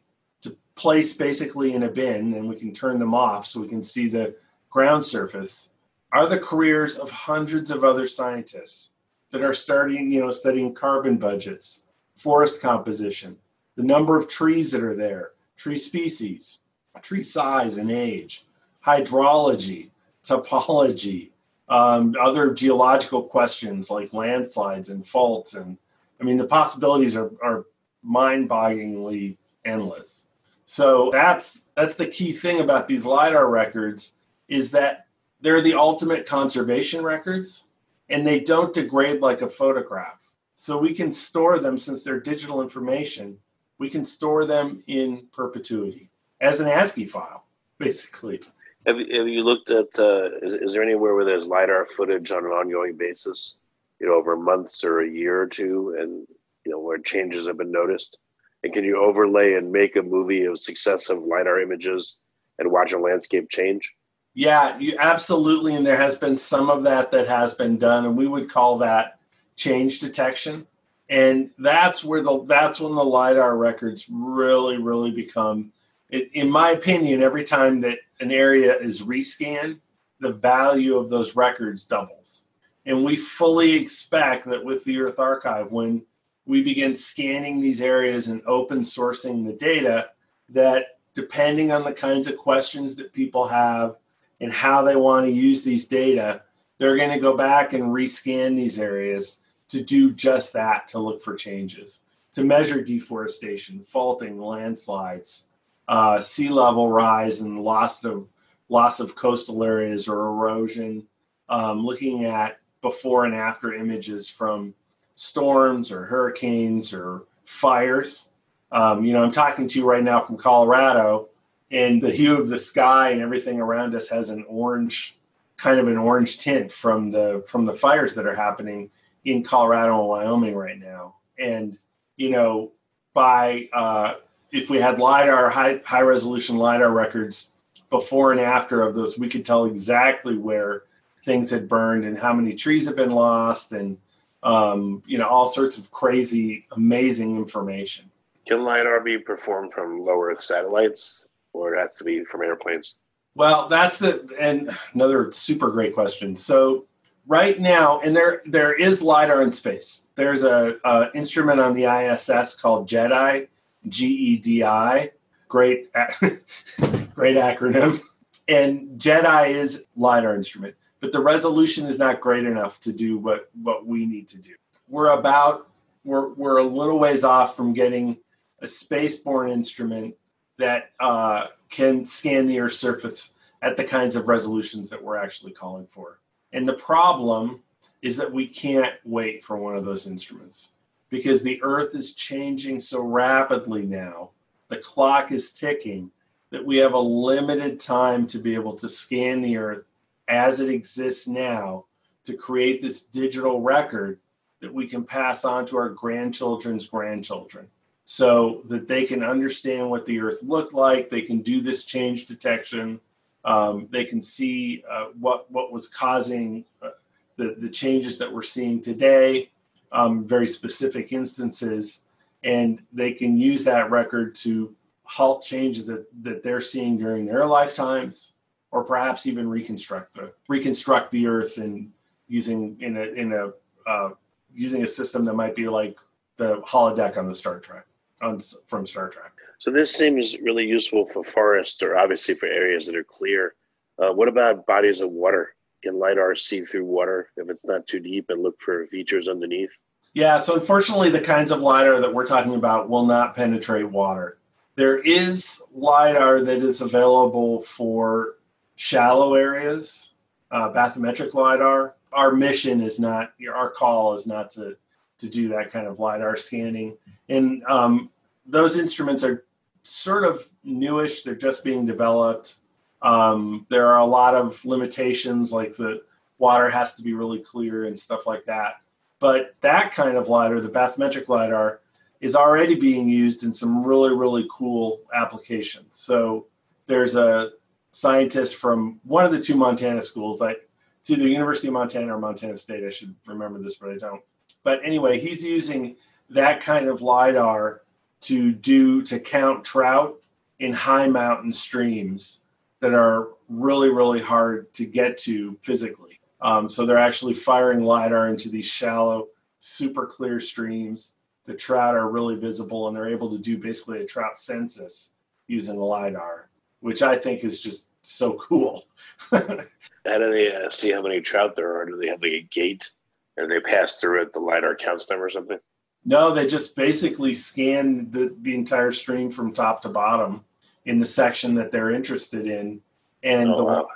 place 0.80 1.14
basically 1.14 1.74
in 1.74 1.84
a 1.84 1.92
bin 1.92 2.34
and 2.34 2.48
we 2.48 2.56
can 2.56 2.72
turn 2.72 3.00
them 3.00 3.14
off 3.14 3.46
so 3.46 3.60
we 3.60 3.68
can 3.68 3.84
see 3.84 4.08
the 4.08 4.34
ground 4.70 5.04
surface 5.04 5.72
are 6.14 6.28
the 6.28 6.40
careers 6.40 6.98
of 6.98 7.12
hundreds 7.12 7.70
of 7.70 7.84
other 7.84 8.06
scientists 8.06 8.94
that 9.32 9.44
are 9.44 9.54
starting, 9.54 10.10
you 10.10 10.22
know, 10.22 10.32
studying 10.32 10.74
carbon 10.74 11.18
budgets, 11.18 11.86
forest 12.16 12.62
composition, 12.62 13.38
the 13.76 13.84
number 13.84 14.18
of 14.18 14.30
trees 14.30 14.72
that 14.72 14.82
are 14.82 14.96
there, 14.96 15.32
tree 15.58 15.78
species, 15.78 16.62
tree 17.02 17.24
size 17.24 17.78
and 17.78 17.92
age, 17.92 18.46
hydrology, 18.86 19.90
topology, 20.24 21.30
um, 21.68 22.16
other 22.20 22.54
geological 22.54 23.24
questions 23.24 23.92
like 23.92 24.14
landslides 24.14 24.90
and 24.90 25.06
faults. 25.06 25.56
And 25.56 25.78
I 26.20 26.24
mean, 26.24 26.38
the 26.38 26.48
possibilities 26.48 27.18
are, 27.18 27.32
are 27.44 27.66
mind 28.02 28.50
bogglingly 28.50 29.36
endless. 29.66 30.29
So 30.70 31.10
that's 31.12 31.70
that's 31.76 31.96
the 31.96 32.06
key 32.08 32.32
thing 32.32 32.60
about 32.60 32.88
these 32.88 33.06
lidar 33.06 33.50
records 33.50 34.14
is 34.48 34.70
that 34.72 35.08
they're 35.42 35.62
the 35.62 35.74
ultimate 35.74 36.28
conservation 36.28 37.04
records 37.04 37.70
and 38.10 38.26
they 38.26 38.40
don't 38.40 38.74
degrade 38.74 39.22
like 39.22 39.42
a 39.42 39.50
photograph. 39.50 40.34
So 40.56 40.78
we 40.78 40.94
can 40.94 41.12
store 41.12 41.58
them 41.58 41.78
since 41.78 42.04
they're 42.04 42.20
digital 42.20 42.62
information 42.62 43.40
we 43.80 43.90
can 43.90 44.06
store 44.06 44.46
them 44.46 44.84
in 44.86 45.28
perpetuity 45.32 46.12
as 46.42 46.60
an 46.60 46.68
ASCII 46.68 47.06
file, 47.06 47.46
basically. 47.80 48.42
Have 48.86 48.98
have 48.98 49.28
you 49.28 49.44
looked 49.44 49.72
at? 49.72 49.88
Uh, 49.98 50.30
is, 50.42 50.54
is 50.54 50.74
there 50.74 50.84
anywhere 50.84 51.16
where 51.16 51.26
there's 51.26 51.48
lidar 51.48 51.88
footage 51.88 52.32
on 52.32 52.46
an 52.46 52.52
ongoing 52.52 52.96
basis, 52.96 53.56
you 54.00 54.08
know, 54.08 54.14
over 54.14 54.38
months 54.38 54.84
or 54.84 55.00
a 55.00 55.10
year 55.10 55.42
or 55.42 55.48
two, 55.48 55.96
and 56.00 56.28
you 56.66 56.72
know 56.72 56.80
where 56.80 56.98
changes 56.98 57.48
have 57.48 57.58
been 57.58 57.72
noticed? 57.72 58.20
And 58.64 58.74
can 58.74 58.84
you 58.84 58.98
overlay 58.98 59.54
and 59.54 59.72
make 59.72 59.96
a 59.96 60.02
movie 60.02 60.46
of 60.46 60.60
successive 60.60 61.22
lidar 61.24 61.62
images 61.62 62.18
and 62.58 62.72
watch 62.72 62.94
a 62.94 63.00
landscape 63.00 63.50
change? 63.50 63.96
Yeah, 64.34 64.78
you 64.78 64.96
absolutely, 65.00 65.76
and 65.76 65.86
there 65.86 65.98
has 65.98 66.18
been 66.18 66.38
some 66.38 66.70
of 66.70 66.84
that 66.84 67.12
that 67.12 67.28
has 67.28 67.56
been 67.56 67.78
done, 67.78 68.06
and 68.06 68.18
we 68.18 68.28
would 68.28 68.50
call 68.50 68.78
that 68.78 69.20
change 69.56 70.00
detection. 70.00 70.68
And 71.10 71.50
that's 71.58 72.06
where 72.06 72.22
the 72.22 72.44
that's 72.46 72.80
when 72.80 72.94
the 72.94 73.04
lidar 73.04 73.58
records 73.58 74.08
really, 74.12 74.78
really 74.78 75.12
become, 75.12 75.72
in 76.12 76.50
my 76.50 76.72
opinion, 76.72 77.24
every 77.24 77.44
time 77.44 77.82
that 77.82 78.00
an 78.20 78.32
area 78.32 78.78
is 78.78 79.04
rescanned, 79.04 79.80
the 80.20 80.34
value 80.34 80.98
of 80.98 81.10
those 81.10 81.36
records 81.36 81.86
doubles. 81.86 82.46
And 82.86 83.04
we 83.04 83.16
fully 83.16 83.74
expect 83.74 84.46
that 84.46 84.64
with 84.64 84.84
the 84.84 85.00
Earth 85.00 85.20
Archive, 85.20 85.72
when 85.72 86.04
we 86.50 86.64
begin 86.64 86.96
scanning 86.96 87.62
these 87.62 87.80
areas 87.80 88.28
and 88.28 88.42
open 88.48 88.80
sourcing 88.80 89.46
the 89.46 89.54
data, 89.54 90.10
that 90.50 90.98
depending 91.14 91.72
on 91.72 91.84
the 91.84 91.94
kinds 91.94 92.28
of 92.28 92.38
questions 92.38 92.96
that 92.96 93.14
people 93.14 93.48
have 93.48 93.98
and 94.42 94.52
how 94.52 94.82
they 94.82 94.96
want 94.96 95.28
to 95.28 95.32
use 95.32 95.64
these 95.64 95.88
data, 95.88 96.42
they're 96.80 96.98
going 96.98 97.12
to 97.12 97.20
go 97.20 97.38
back 97.38 97.74
and 97.74 97.84
rescan 97.84 98.56
these 98.56 98.80
areas 98.80 99.44
to 99.68 99.84
do 99.84 100.12
just 100.12 100.52
that 100.54 100.88
to 100.88 100.98
look 100.98 101.22
for 101.22 101.36
changes, 101.36 102.02
to 102.34 102.44
measure 102.44 102.84
deforestation, 102.84 103.84
faulting, 103.84 104.42
landslides, 104.42 105.50
uh, 105.88 106.20
sea 106.20 106.50
level 106.50 106.90
rise 106.90 107.42
and 107.42 107.60
loss 107.60 108.04
of 108.04 108.28
loss 108.70 109.00
of 109.00 109.16
coastal 109.16 109.64
areas 109.64 110.08
or 110.08 110.26
erosion, 110.26 111.06
um, 111.48 111.86
looking 111.86 112.26
at 112.26 112.58
before 112.82 113.26
and 113.26 113.36
after 113.36 113.76
images 113.76 114.32
from 114.32 114.74
storms 115.20 115.92
or 115.92 116.06
hurricanes 116.06 116.94
or 116.94 117.24
fires. 117.44 118.30
Um, 118.72 119.04
you 119.04 119.12
know, 119.12 119.22
I'm 119.22 119.34
talking 119.34 119.68
to 119.68 119.80
you 119.80 119.86
right 119.86 120.02
now 120.02 120.22
from 120.22 120.38
Colorado, 120.38 121.28
and 121.72 122.02
the 122.02 122.10
hue 122.10 122.40
of 122.40 122.48
the 122.48 122.58
sky 122.58 123.10
and 123.10 123.22
everything 123.22 123.60
around 123.60 123.94
us 123.96 124.08
has 124.08 124.30
an 124.30 124.46
orange, 124.48 125.18
kind 125.58 125.78
of 125.78 125.90
an 125.90 125.98
orange 125.98 126.40
tint 126.40 126.72
from 126.72 127.12
the 127.12 127.44
from 127.48 127.66
the 127.66 127.74
fires 127.74 128.16
that 128.16 128.26
are 128.26 128.34
happening 128.34 128.92
in 129.26 129.44
Colorado 129.44 130.00
and 130.00 130.08
Wyoming 130.08 130.56
right 130.56 130.80
now. 130.80 131.16
And 131.38 131.78
you 132.16 132.30
know, 132.30 132.72
by 133.14 133.68
uh, 133.74 134.16
if 134.54 134.70
we 134.70 134.80
had 134.80 135.00
lidar 135.00 135.50
high 135.50 135.82
high 135.84 136.02
resolution 136.02 136.56
lidar 136.56 136.94
records 136.94 137.52
before 137.90 138.32
and 138.32 138.40
after 138.40 138.84
of 138.84 138.96
those, 138.96 139.20
we 139.20 139.28
could 139.28 139.44
tell 139.44 139.66
exactly 139.66 140.38
where 140.38 140.84
things 141.26 141.52
had 141.52 141.68
burned 141.68 142.06
and 142.06 142.18
how 142.18 142.34
many 142.34 142.56
trees 142.56 142.88
have 142.88 142.96
been 142.96 143.12
lost 143.12 143.74
and 143.74 143.98
um, 144.44 145.04
you 145.06 145.18
know 145.18 145.28
all 145.28 145.48
sorts 145.48 145.78
of 145.78 145.92
crazy, 145.92 146.66
amazing 146.72 147.38
information. 147.38 148.10
Can 148.48 148.64
lidar 148.64 149.00
be 149.02 149.18
performed 149.18 149.74
from 149.74 150.02
low 150.02 150.22
Earth 150.22 150.42
satellites, 150.42 151.26
or 151.54 151.74
it 151.74 151.80
has 151.80 151.98
to 151.98 152.04
be 152.04 152.24
from 152.24 152.42
airplanes? 152.42 152.96
Well, 153.36 153.68
that's 153.70 154.00
the 154.00 154.28
and 154.40 154.70
another 154.94 155.32
super 155.32 155.72
great 155.72 155.94
question. 155.94 156.36
So 156.36 156.86
right 157.28 157.60
now, 157.60 158.00
and 158.02 158.16
there 158.16 158.42
there 158.46 158.74
is 158.74 159.02
lidar 159.02 159.42
in 159.42 159.52
space. 159.52 160.08
There's 160.16 160.44
a, 160.44 160.78
a 160.84 161.10
instrument 161.14 161.60
on 161.62 161.74
the 161.74 161.86
ISS 161.86 162.60
called 162.60 162.90
GEDI, 162.90 163.48
G 163.88 164.08
E 164.08 164.38
D 164.38 164.64
I. 164.64 165.12
Great, 165.48 165.92
great 165.94 167.38
acronym. 167.38 168.04
And 168.48 169.00
GEDI 169.00 169.50
is 169.50 169.86
lidar 169.96 170.36
instrument, 170.36 170.76
but 171.00 171.12
the 171.12 171.20
resolution 171.22 171.86
is 171.86 172.00
not 172.00 172.20
great 172.20 172.46
enough 172.46 172.80
to 172.82 172.94
do 172.94 173.18
what 173.18 173.50
what 173.62 173.86
we 173.86 174.06
need 174.06 174.28
to 174.30 174.38
do. 174.38 174.54
We're 174.90 175.18
about 175.18 175.70
we're 176.04 176.34
we're 176.34 176.58
a 176.58 176.64
little 176.64 177.00
ways 177.00 177.24
off 177.24 177.56
from 177.56 177.74
getting 177.74 178.18
a 178.62 178.66
spaceborne 178.66 179.52
instrument 179.52 180.16
that 180.58 180.92
uh, 181.00 181.48
can 181.70 182.06
scan 182.06 182.46
the 182.46 182.60
Earth's 182.60 182.78
surface 182.78 183.34
at 183.62 183.78
the 183.78 183.84
kinds 183.84 184.16
of 184.16 184.28
resolutions 184.28 184.90
that 184.90 185.04
we're 185.04 185.18
actually 185.18 185.54
calling 185.54 185.88
for. 185.88 186.20
And 186.52 186.68
the 186.68 186.74
problem 186.74 187.62
is 188.02 188.18
that 188.18 188.32
we 188.32 188.48
can't 188.48 188.96
wait 189.04 189.44
for 189.44 189.58
one 189.58 189.76
of 189.76 189.86
those 189.86 190.08
instruments 190.08 190.72
because 191.10 191.44
the 191.44 191.60
Earth 191.64 191.96
is 191.96 192.14
changing 192.14 192.80
so 192.80 193.02
rapidly 193.02 193.86
now. 193.86 194.32
The 194.68 194.78
clock 194.78 195.32
is 195.32 195.52
ticking 195.52 196.12
that 196.52 196.66
we 196.66 196.78
have 196.78 196.94
a 196.94 197.00
limited 197.00 197.80
time 197.80 198.28
to 198.28 198.40
be 198.40 198.56
able 198.56 198.74
to 198.74 198.90
scan 198.90 199.42
the 199.42 199.58
Earth 199.58 199.86
as 200.30 200.62
it 200.62 200.70
exists 200.70 201.28
now 201.28 201.86
to 202.24 202.38
create 202.38 202.82
this 202.82 203.06
digital 203.06 203.62
record 203.62 204.20
that 204.62 204.74
we 204.74 204.88
can 204.88 205.04
pass 205.04 205.44
on 205.44 205.66
to 205.66 205.78
our 205.78 205.90
grandchildren's 205.90 206.88
grandchildren 206.88 207.68
so 208.06 208.62
that 208.66 208.88
they 208.88 209.06
can 209.06 209.24
understand 209.24 209.90
what 209.90 210.06
the 210.06 210.20
earth 210.20 210.42
looked 210.44 210.74
like. 210.74 211.10
They 211.10 211.22
can 211.22 211.42
do 211.42 211.62
this 211.62 211.86
change 211.86 212.26
detection. 212.26 213.00
Um, 213.46 213.88
they 213.90 214.06
can 214.06 214.22
see 214.22 214.84
uh, 214.90 215.08
what 215.20 215.50
what 215.52 215.72
was 215.72 215.88
causing 215.88 216.66
uh, 216.82 216.90
the, 217.38 217.56
the 217.58 217.70
changes 217.70 218.18
that 218.20 218.32
we're 218.32 218.42
seeing 218.44 218.82
today 218.82 219.50
um, 219.92 220.28
very 220.28 220.48
specific 220.48 221.12
instances. 221.12 222.04
And 222.44 222.82
they 222.94 223.14
can 223.14 223.38
use 223.38 223.64
that 223.66 223.90
record 223.90 224.36
to 224.36 224.74
halt 225.04 225.42
changes 225.44 225.86
that, 225.88 226.06
that 226.24 226.44
they're 226.44 226.62
seeing 226.62 226.98
during 226.98 227.26
their 227.26 227.46
lifetimes 227.46 228.34
or 228.72 228.84
perhaps 228.84 229.28
even 229.28 229.48
reconstruct 229.48 230.14
the 230.14 230.32
reconstruct 230.48 231.12
the 231.12 231.28
earth 231.28 231.58
and 231.58 231.92
using 232.28 232.78
in 232.80 232.98
a 232.98 233.04
in 233.04 233.34
a 233.34 233.52
uh, 233.88 234.10
using 234.54 234.84
a 234.84 234.88
system 234.88 235.26
that 235.26 235.34
might 235.34 235.56
be 235.56 235.68
like 235.68 235.98
the 236.38 236.58
holodeck 236.62 237.18
on 237.18 237.28
the 237.28 237.36
Star 237.36 237.60
Trek 237.60 237.86
on 238.22 238.40
from 238.68 238.86
Star 238.86 239.10
Trek. 239.10 239.32
So 239.60 239.72
this 239.72 239.94
seems 239.94 240.38
really 240.40 240.66
useful 240.66 241.06
for 241.08 241.24
forests 241.24 241.84
or 241.84 241.98
obviously 241.98 242.36
for 242.36 242.46
areas 242.46 242.86
that 242.86 242.96
are 242.96 243.04
clear. 243.04 243.56
Uh, 243.98 244.14
what 244.14 244.30
about 244.30 244.66
bodies 244.66 245.02
of 245.02 245.12
water? 245.12 245.56
Can 245.84 246.00
lidar 246.00 246.36
see 246.36 246.64
through 246.64 246.86
water 246.86 247.30
if 247.38 247.50
it's 247.50 247.66
not 247.66 247.88
too 247.88 248.00
deep 248.00 248.30
and 248.30 248.42
look 248.42 248.60
for 248.62 248.88
features 248.88 249.28
underneath? 249.28 249.72
Yeah, 250.14 250.38
so 250.38 250.56
unfortunately, 250.56 251.10
the 251.10 251.22
kinds 251.22 251.52
of 251.52 251.62
LiDAR 251.62 252.00
that 252.00 252.14
we're 252.14 252.26
talking 252.26 252.56
about 252.56 252.90
will 252.90 253.06
not 253.06 253.36
penetrate 253.36 253.90
water. 253.90 254.38
There 254.76 255.00
is 255.00 255.62
LiDAR 255.74 256.42
that 256.44 256.60
is 256.60 256.82
available 256.82 257.62
for 257.62 258.36
shallow 258.80 259.36
areas, 259.36 260.14
uh, 260.52 260.72
bathymetric 260.72 261.34
LiDAR. 261.34 261.96
Our 262.14 262.32
mission 262.34 262.80
is 262.80 262.98
not, 262.98 263.34
our 263.54 263.70
call 263.72 264.14
is 264.14 264.26
not 264.26 264.50
to, 264.52 264.78
to 265.18 265.30
do 265.30 265.50
that 265.50 265.70
kind 265.70 265.86
of 265.86 266.00
LiDAR 266.00 266.38
scanning. 266.38 266.96
And 267.28 267.62
um, 267.66 268.10
those 268.46 268.80
instruments 268.80 269.22
are 269.22 269.44
sort 269.82 270.24
of 270.24 270.42
newish, 270.64 271.24
they're 271.24 271.36
just 271.36 271.66
being 271.66 271.86
developed. 271.86 272.60
Um, 273.02 273.66
there 273.68 273.86
are 273.86 274.00
a 274.00 274.06
lot 274.06 274.34
of 274.34 274.64
limitations, 274.64 275.52
like 275.52 275.76
the 275.76 276.02
water 276.38 276.70
has 276.70 276.96
to 276.96 277.04
be 277.04 277.14
really 277.14 277.40
clear 277.40 277.84
and 277.84 278.00
stuff 278.00 278.26
like 278.26 278.46
that. 278.46 278.76
But 279.20 279.56
that 279.60 279.92
kind 279.92 280.16
of 280.16 280.30
LiDAR, 280.30 280.62
the 280.62 280.70
bathymetric 280.70 281.28
LiDAR, 281.28 281.82
is 282.22 282.34
already 282.34 282.76
being 282.76 283.10
used 283.10 283.44
in 283.44 283.54
some 283.54 283.84
really, 283.84 284.16
really 284.16 284.48
cool 284.50 285.02
applications. 285.14 285.98
So 285.98 286.46
there's 286.86 287.18
a 287.18 287.52
scientist 287.92 288.56
from 288.56 289.00
one 289.04 289.26
of 289.26 289.32
the 289.32 289.40
two 289.40 289.56
Montana 289.56 290.02
schools, 290.02 290.42
like 290.42 290.70
it's 291.00 291.10
either 291.10 291.28
University 291.28 291.68
of 291.68 291.74
Montana 291.74 292.16
or 292.16 292.20
Montana 292.20 292.56
State. 292.56 292.84
I 292.84 292.90
should 292.90 293.16
remember 293.28 293.60
this, 293.60 293.78
but 293.78 293.90
I 293.90 293.98
don't. 293.98 294.22
But 294.64 294.82
anyway, 294.84 295.20
he's 295.20 295.46
using 295.46 295.96
that 296.30 296.62
kind 296.62 296.88
of 296.88 297.02
LiDAR 297.02 297.82
to 298.22 298.52
do 298.52 299.02
to 299.04 299.20
count 299.20 299.64
trout 299.64 300.20
in 300.60 300.74
high 300.74 301.08
mountain 301.08 301.54
streams 301.54 302.42
that 302.82 302.94
are 302.94 303.30
really, 303.48 303.90
really 303.90 304.20
hard 304.20 304.74
to 304.74 304.86
get 304.86 305.18
to 305.20 305.58
physically. 305.62 306.20
Um, 306.42 306.70
so 306.70 306.86
they're 306.86 306.98
actually 306.98 307.34
firing 307.34 307.84
LiDAR 307.84 308.30
into 308.30 308.50
these 308.50 308.66
shallow, 308.66 309.28
super 309.60 310.06
clear 310.06 310.40
streams. 310.40 311.16
The 311.46 311.54
trout 311.56 311.96
are 311.96 312.10
really 312.10 312.36
visible 312.36 312.88
and 312.88 312.96
they're 312.96 313.10
able 313.10 313.30
to 313.32 313.38
do 313.38 313.58
basically 313.58 314.02
a 314.02 314.06
trout 314.06 314.38
census 314.38 315.14
using 315.48 315.78
the 315.78 315.84
LiDAR, 315.84 316.49
which 316.82 317.02
I 317.02 317.16
think 317.16 317.44
is 317.44 317.62
just 317.62 317.90
so 318.02 318.34
cool. 318.34 318.84
how 319.32 319.40
do 319.40 320.32
they 320.32 320.54
uh, 320.54 320.70
see 320.70 320.92
how 320.92 321.02
many 321.02 321.22
trout 321.22 321.56
there 321.56 321.76
are? 321.78 321.86
Do 321.86 321.98
they 321.98 322.08
have 322.08 322.22
like 322.22 322.32
a 322.32 322.48
gate 322.52 322.92
and 323.38 323.52
they 323.52 323.60
pass 323.60 323.96
through 323.96 324.22
it? 324.22 324.34
The 324.34 324.40
LiDAR 324.40 324.76
counts 324.76 325.06
them 325.08 325.22
or 325.22 325.30
something? 325.30 325.60
No, 326.06 326.34
they 326.34 326.48
just 326.48 326.76
basically 326.76 327.34
scan 327.34 328.10
the, 328.12 328.36
the 328.42 328.56
entire 328.56 328.92
stream 328.92 329.30
from 329.30 329.52
top 329.52 329.82
to 329.82 329.90
bottom 329.90 330.46
in 330.86 331.00
the 331.00 331.06
section 331.06 331.56
that 331.56 331.72
they're 331.72 331.92
interested 331.92 332.48
in. 332.48 332.82
And 333.22 333.50
oh, 333.52 333.58
the 333.58 333.64
wow 333.64 333.88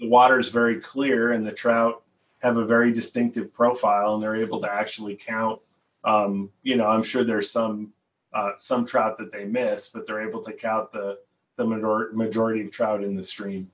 the 0.00 0.08
water 0.08 0.38
is 0.38 0.48
very 0.48 0.80
clear 0.80 1.32
and 1.32 1.46
the 1.46 1.52
trout 1.52 2.02
have 2.38 2.56
a 2.56 2.64
very 2.64 2.90
distinctive 2.90 3.52
profile 3.52 4.14
and 4.14 4.22
they're 4.22 4.34
able 4.34 4.58
to 4.58 4.72
actually 4.72 5.14
count 5.14 5.60
um, 6.04 6.50
you 6.62 6.74
know 6.74 6.88
i'm 6.88 7.02
sure 7.02 7.22
there's 7.22 7.50
some 7.50 7.92
uh, 8.32 8.52
some 8.58 8.84
trout 8.84 9.18
that 9.18 9.32
they 9.32 9.44
miss, 9.44 9.90
but 9.90 10.06
they're 10.06 10.26
able 10.26 10.42
to 10.42 10.52
count 10.52 10.92
the 10.92 11.18
the 11.60 11.66
major- 11.66 12.10
majority 12.12 12.62
of 12.62 12.70
trout 12.70 13.04
in 13.04 13.14
the 13.14 13.22
stream. 13.22 13.70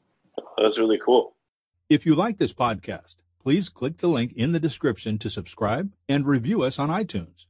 That's 0.58 0.78
really 0.78 1.00
cool. 1.04 1.34
If 1.88 2.04
you 2.04 2.14
like 2.14 2.38
this 2.38 2.52
podcast, 2.52 3.16
please 3.42 3.68
click 3.68 3.98
the 3.98 4.08
link 4.08 4.32
in 4.34 4.52
the 4.52 4.60
description 4.60 5.18
to 5.18 5.30
subscribe 5.30 5.92
and 6.08 6.26
review 6.26 6.62
us 6.62 6.78
on 6.78 6.88
iTunes. 6.88 7.44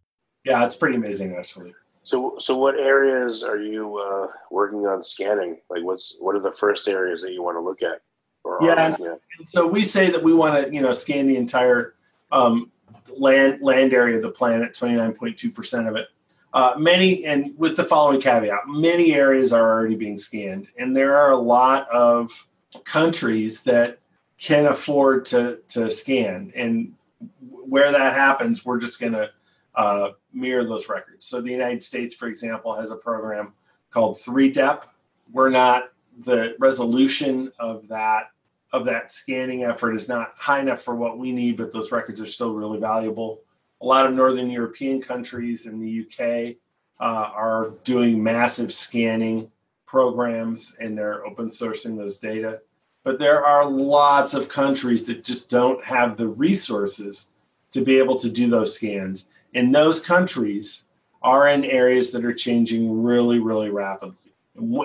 Yeah, 0.44 0.64
it's 0.64 0.76
pretty 0.76 0.96
amazing 0.96 1.34
actually. 1.34 1.74
So, 2.04 2.36
so 2.38 2.56
what 2.56 2.76
areas 2.76 3.42
are 3.42 3.58
you 3.58 3.96
uh, 3.98 4.28
working 4.50 4.86
on 4.86 5.02
scanning? 5.02 5.56
Like, 5.70 5.82
what's 5.82 6.16
what 6.20 6.36
are 6.36 6.40
the 6.40 6.52
first 6.52 6.86
areas 6.86 7.20
that 7.22 7.32
you 7.32 7.42
want 7.42 7.56
to 7.56 7.60
look 7.60 7.82
at? 7.82 8.02
Or 8.44 8.58
Yeah, 8.60 8.74
and- 8.78 9.18
And 9.40 9.48
so 9.48 9.66
we 9.66 9.82
say 9.82 10.10
that 10.10 10.22
we 10.22 10.32
want 10.32 10.66
to, 10.66 10.72
you 10.72 10.80
know, 10.82 10.92
scan 10.92 11.26
the 11.26 11.36
entire 11.36 11.94
um, 12.30 12.70
land 13.16 13.60
land 13.62 13.92
area 13.92 14.16
of 14.16 14.22
the 14.22 14.30
planet, 14.30 14.74
twenty 14.74 14.94
nine 14.94 15.14
point 15.14 15.36
two 15.36 15.50
percent 15.50 15.88
of 15.88 15.96
it. 15.96 16.06
Uh, 16.56 16.74
many, 16.78 17.22
and 17.26 17.52
with 17.58 17.76
the 17.76 17.84
following 17.84 18.18
caveat, 18.18 18.60
many 18.66 19.12
areas 19.12 19.52
are 19.52 19.70
already 19.70 19.94
being 19.94 20.16
scanned, 20.16 20.68
and 20.78 20.96
there 20.96 21.14
are 21.14 21.32
a 21.32 21.36
lot 21.36 21.86
of 21.90 22.48
countries 22.84 23.62
that 23.64 23.98
can 24.38 24.64
afford 24.64 25.26
to 25.26 25.60
to 25.68 25.90
scan. 25.90 26.50
And 26.56 26.94
where 27.50 27.92
that 27.92 28.14
happens, 28.14 28.64
we're 28.64 28.80
just 28.80 28.98
going 28.98 29.12
to 29.12 29.30
uh, 29.74 30.12
mirror 30.32 30.64
those 30.64 30.88
records. 30.88 31.26
So 31.26 31.42
the 31.42 31.50
United 31.50 31.82
States, 31.82 32.14
for 32.14 32.26
example, 32.26 32.72
has 32.72 32.90
a 32.90 32.96
program 32.96 33.52
called 33.90 34.16
3DEP. 34.16 34.86
We're 35.30 35.50
not 35.50 35.92
the 36.20 36.56
resolution 36.58 37.52
of 37.58 37.86
that 37.88 38.30
of 38.72 38.86
that 38.86 39.12
scanning 39.12 39.64
effort 39.64 39.92
is 39.92 40.08
not 40.08 40.32
high 40.38 40.60
enough 40.60 40.80
for 40.80 40.96
what 40.96 41.18
we 41.18 41.32
need, 41.32 41.58
but 41.58 41.70
those 41.70 41.92
records 41.92 42.18
are 42.18 42.24
still 42.24 42.54
really 42.54 42.80
valuable. 42.80 43.42
A 43.86 43.94
lot 43.96 44.06
of 44.06 44.14
Northern 44.14 44.50
European 44.50 45.00
countries 45.00 45.66
and 45.66 45.80
the 45.80 46.00
UK 46.02 46.56
uh, 46.98 47.30
are 47.32 47.70
doing 47.84 48.20
massive 48.20 48.72
scanning 48.72 49.48
programs 49.86 50.76
and 50.80 50.98
they're 50.98 51.24
open 51.24 51.46
sourcing 51.46 51.96
those 51.96 52.18
data. 52.18 52.62
But 53.04 53.20
there 53.20 53.46
are 53.46 53.70
lots 53.70 54.34
of 54.34 54.48
countries 54.48 55.04
that 55.04 55.22
just 55.22 55.50
don't 55.50 55.84
have 55.84 56.16
the 56.16 56.26
resources 56.26 57.30
to 57.70 57.84
be 57.84 57.96
able 57.96 58.16
to 58.16 58.28
do 58.28 58.50
those 58.50 58.74
scans. 58.74 59.28
And 59.54 59.72
those 59.72 60.04
countries 60.04 60.88
are 61.22 61.46
in 61.46 61.64
areas 61.64 62.10
that 62.10 62.24
are 62.24 62.34
changing 62.34 63.04
really, 63.04 63.38
really 63.38 63.70
rapidly. 63.70 64.16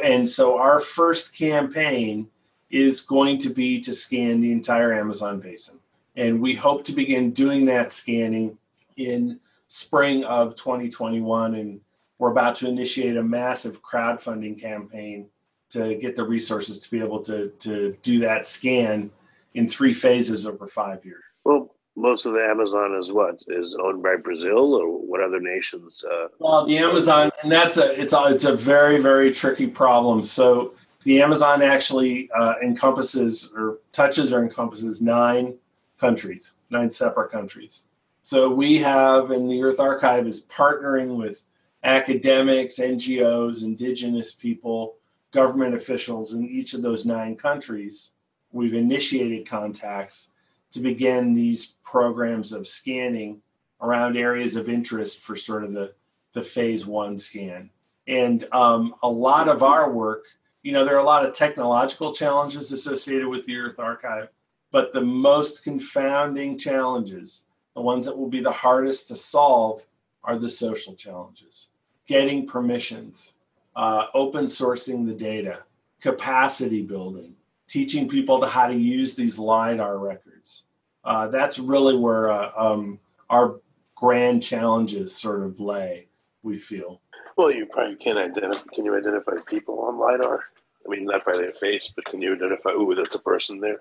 And 0.04 0.30
so 0.30 0.60
our 0.60 0.80
first 0.80 1.36
campaign 1.36 2.30
is 2.70 3.02
going 3.02 3.40
to 3.40 3.50
be 3.50 3.80
to 3.82 3.96
scan 3.96 4.42
the 4.42 4.52
entire 4.52 4.94
Amazon 4.94 5.40
basin. 5.40 5.80
And 6.16 6.40
we 6.40 6.54
hope 6.54 6.84
to 6.86 6.94
begin 6.94 7.32
doing 7.32 7.66
that 7.66 7.92
scanning 7.92 8.60
in 8.98 9.40
spring 9.68 10.24
of 10.26 10.56
2021. 10.56 11.56
And 11.56 11.82
we're 12.18 12.32
about 12.32 12.56
to 12.58 12.68
initiate 12.68 13.18
a 13.18 13.24
massive 13.24 13.82
crowdfunding 13.82 14.60
campaign 14.62 15.28
to 15.72 15.96
get 15.96 16.16
the 16.16 16.24
resources 16.24 16.80
to 16.80 16.92
be 16.92 17.00
able 17.00 17.22
to, 17.22 17.50
to 17.60 17.98
do 18.02 18.20
that 18.20 18.46
scan 18.46 19.10
in 19.54 19.68
three 19.68 19.94
phases 19.94 20.46
over 20.46 20.68
five 20.68 21.04
years. 21.06 21.24
Well, 21.44 21.74
most 21.96 22.26
of 22.26 22.34
the 22.34 22.44
Amazon 22.44 22.96
is 22.96 23.12
what 23.12 23.44
is 23.48 23.76
owned 23.76 24.02
by 24.02 24.16
Brazil, 24.16 24.74
or 24.76 24.88
what 24.88 25.22
other 25.22 25.40
nations? 25.40 26.06
Uh, 26.10 26.28
Well, 26.40 26.66
the 26.66 26.78
Amazon, 26.78 27.32
and 27.44 27.52
that's 27.52 27.78
a 27.78 28.00
it's 28.00 28.14
a 28.14 28.28
it's 28.28 28.46
a 28.46 28.56
very 28.56 29.00
very 29.02 29.34
tricky 29.34 29.68
problem. 29.68 30.24
So 30.24 30.74
the 31.04 31.22
Amazon 31.22 31.62
actually 31.62 32.30
uh, 32.32 32.56
encompasses 32.64 33.54
or 33.56 33.80
touches 33.92 34.32
or 34.32 34.44
encompasses 34.44 35.02
nine 35.02 35.56
countries, 35.98 36.54
nine 36.70 36.92
separate 36.92 37.32
countries. 37.32 37.86
So 38.22 38.50
we 38.50 38.78
have, 38.78 39.32
and 39.32 39.50
the 39.50 39.64
Earth 39.64 39.80
Archive 39.80 40.28
is 40.28 40.46
partnering 40.46 41.18
with 41.18 41.44
academics, 41.84 42.80
NGOs, 42.80 43.64
indigenous 43.64 44.34
people, 44.34 44.96
government 45.32 45.74
officials 45.74 46.34
in 46.34 46.48
each 46.48 46.74
of 46.74 46.84
those 46.84 47.06
nine 47.06 47.36
countries. 47.36 48.14
We've 48.52 48.76
initiated 48.76 49.48
contacts 49.48 50.34
to 50.72 50.82
begin 50.82 51.34
these 51.34 51.78
programs 51.84 52.54
of 52.54 52.68
scanning 52.68 53.42
around 53.82 54.18
areas 54.18 54.56
of 54.56 54.70
interest 54.70 55.22
for 55.22 55.36
sort 55.36 55.64
of 55.64 55.74
the, 55.74 55.94
the 56.34 56.44
phase 56.44 56.86
one 56.86 57.18
scan. 57.18 57.72
And 58.08 58.48
um, 58.52 58.96
a 59.02 59.10
lot 59.10 59.48
of 59.48 59.64
our 59.64 59.92
work, 59.92 60.26
you 60.62 60.72
know, 60.72 60.86
there 60.86 60.96
are 60.96 61.02
a 61.02 61.06
lot 61.06 61.26
of 61.26 61.34
technological 61.34 62.14
challenges 62.14 62.72
associated 62.72 63.28
with 63.28 63.46
the 63.46 63.58
Earth 63.58 63.80
Archive, 63.80 64.30
but 64.72 64.94
the 64.94 65.02
most 65.02 65.64
confounding 65.64 66.58
challenges, 66.58 67.46
the 67.82 67.86
ones 67.86 68.06
that 68.06 68.16
will 68.16 68.30
be 68.30 68.42
the 68.42 68.52
hardest 68.52 69.08
to 69.08 69.16
solve, 69.16 69.84
are 70.24 70.38
the 70.38 70.50
social 70.50 70.94
challenges 70.94 71.70
getting 72.06 72.46
permissions, 72.46 73.36
uh, 73.76 74.06
open 74.14 74.46
sourcing 74.46 75.08
the 75.08 75.16
data, 75.16 75.64
capacity 76.00 76.84
building, 76.84 77.34
teaching 77.68 78.08
people 78.08 78.40
to 78.40 78.46
how 78.46 78.68
to 78.68 78.76
use 78.76 79.16
these 79.16 79.40
LiDAR 79.40 79.98
records. 79.98 80.66
Uh, 81.04 81.28
that's 81.30 81.58
really 81.58 81.98
where 81.98 82.30
uh, 82.30 82.52
um, 82.56 83.00
our 83.32 83.56
grand 83.96 84.44
challenges 84.44 85.16
sort 85.16 85.42
of 85.42 85.60
lay, 85.60 86.06
we 86.44 86.60
feel. 86.60 87.02
well, 87.36 87.52
you 87.52 87.66
probably 87.66 87.96
can't 87.96 88.20
identify. 88.20 88.62
Can 88.76 88.86
you 88.86 88.96
identify 88.96 89.38
people 89.48 89.80
on 89.80 89.98
lidar? 89.98 90.44
I 90.86 90.90
mean, 90.90 91.06
not 91.06 91.26
by 91.26 91.34
their 91.34 91.54
face, 91.54 91.92
but 91.96 92.06
can 92.06 92.22
you 92.22 92.36
identify? 92.36 92.70
Ooh, 92.72 92.94
that's 92.94 93.16
a 93.16 93.22
person 93.22 93.60
there, 93.60 93.80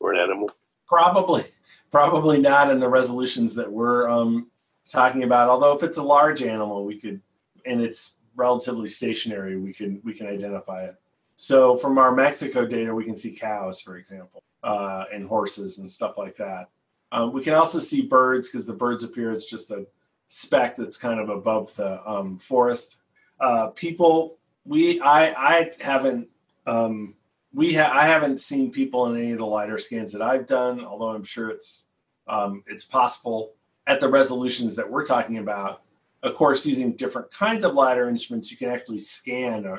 or 0.00 0.12
an 0.12 0.20
animal. 0.20 0.50
Probably, 0.86 1.44
probably 1.90 2.40
not 2.40 2.70
in 2.70 2.80
the 2.80 2.88
resolutions 2.88 3.54
that 3.54 3.70
we're 3.70 4.08
um, 4.08 4.50
talking 4.86 5.22
about. 5.22 5.48
Although 5.48 5.76
if 5.76 5.82
it's 5.82 5.98
a 5.98 6.02
large 6.02 6.42
animal, 6.42 6.84
we 6.84 6.98
could, 6.98 7.20
and 7.66 7.80
it's 7.80 8.18
relatively 8.36 8.86
stationary, 8.86 9.56
we 9.56 9.72
can 9.72 10.00
we 10.04 10.14
can 10.14 10.26
identify 10.26 10.84
it. 10.84 10.96
So 11.36 11.76
from 11.76 11.98
our 11.98 12.14
Mexico 12.14 12.66
data, 12.66 12.94
we 12.94 13.04
can 13.04 13.16
see 13.16 13.32
cows, 13.34 13.80
for 13.80 13.96
example, 13.96 14.42
uh, 14.62 15.04
and 15.12 15.24
horses 15.24 15.78
and 15.78 15.90
stuff 15.90 16.18
like 16.18 16.36
that. 16.36 16.68
Um, 17.12 17.32
we 17.32 17.42
can 17.42 17.54
also 17.54 17.78
see 17.78 18.02
birds 18.02 18.50
because 18.50 18.66
the 18.66 18.74
birds 18.74 19.04
appear 19.04 19.30
as 19.30 19.46
just 19.46 19.70
a 19.70 19.86
speck 20.28 20.76
that's 20.76 20.96
kind 20.96 21.20
of 21.20 21.28
above 21.28 21.74
the 21.76 22.06
um, 22.08 22.38
forest. 22.38 23.00
Uh, 23.40 23.68
people, 23.68 24.36
we 24.64 25.00
I 25.00 25.32
I 25.32 25.70
haven't 25.80 26.28
um, 26.66 27.14
we 27.52 27.74
ha- 27.74 27.92
I 27.92 28.06
haven't 28.06 28.40
seen 28.40 28.70
people 28.70 29.06
in 29.06 29.16
any 29.16 29.32
of 29.32 29.38
the 29.38 29.46
lidar 29.46 29.78
scans 29.78 30.12
that 30.12 30.22
I've 30.22 30.46
done, 30.46 30.84
although 30.84 31.08
I'm 31.08 31.24
sure 31.24 31.50
it's 31.50 31.88
um, 32.26 32.62
it's 32.66 32.84
possible 32.84 33.54
at 33.86 34.00
the 34.00 34.08
resolutions 34.08 34.76
that 34.76 34.88
we're 34.90 35.06
talking 35.06 35.38
about. 35.38 35.82
Of 36.22 36.34
course, 36.34 36.66
using 36.66 36.92
different 36.92 37.30
kinds 37.30 37.64
of 37.64 37.74
lidar 37.74 38.08
instruments, 38.08 38.50
you 38.50 38.56
can 38.56 38.68
actually 38.68 38.98
scan 38.98 39.64
a, 39.64 39.78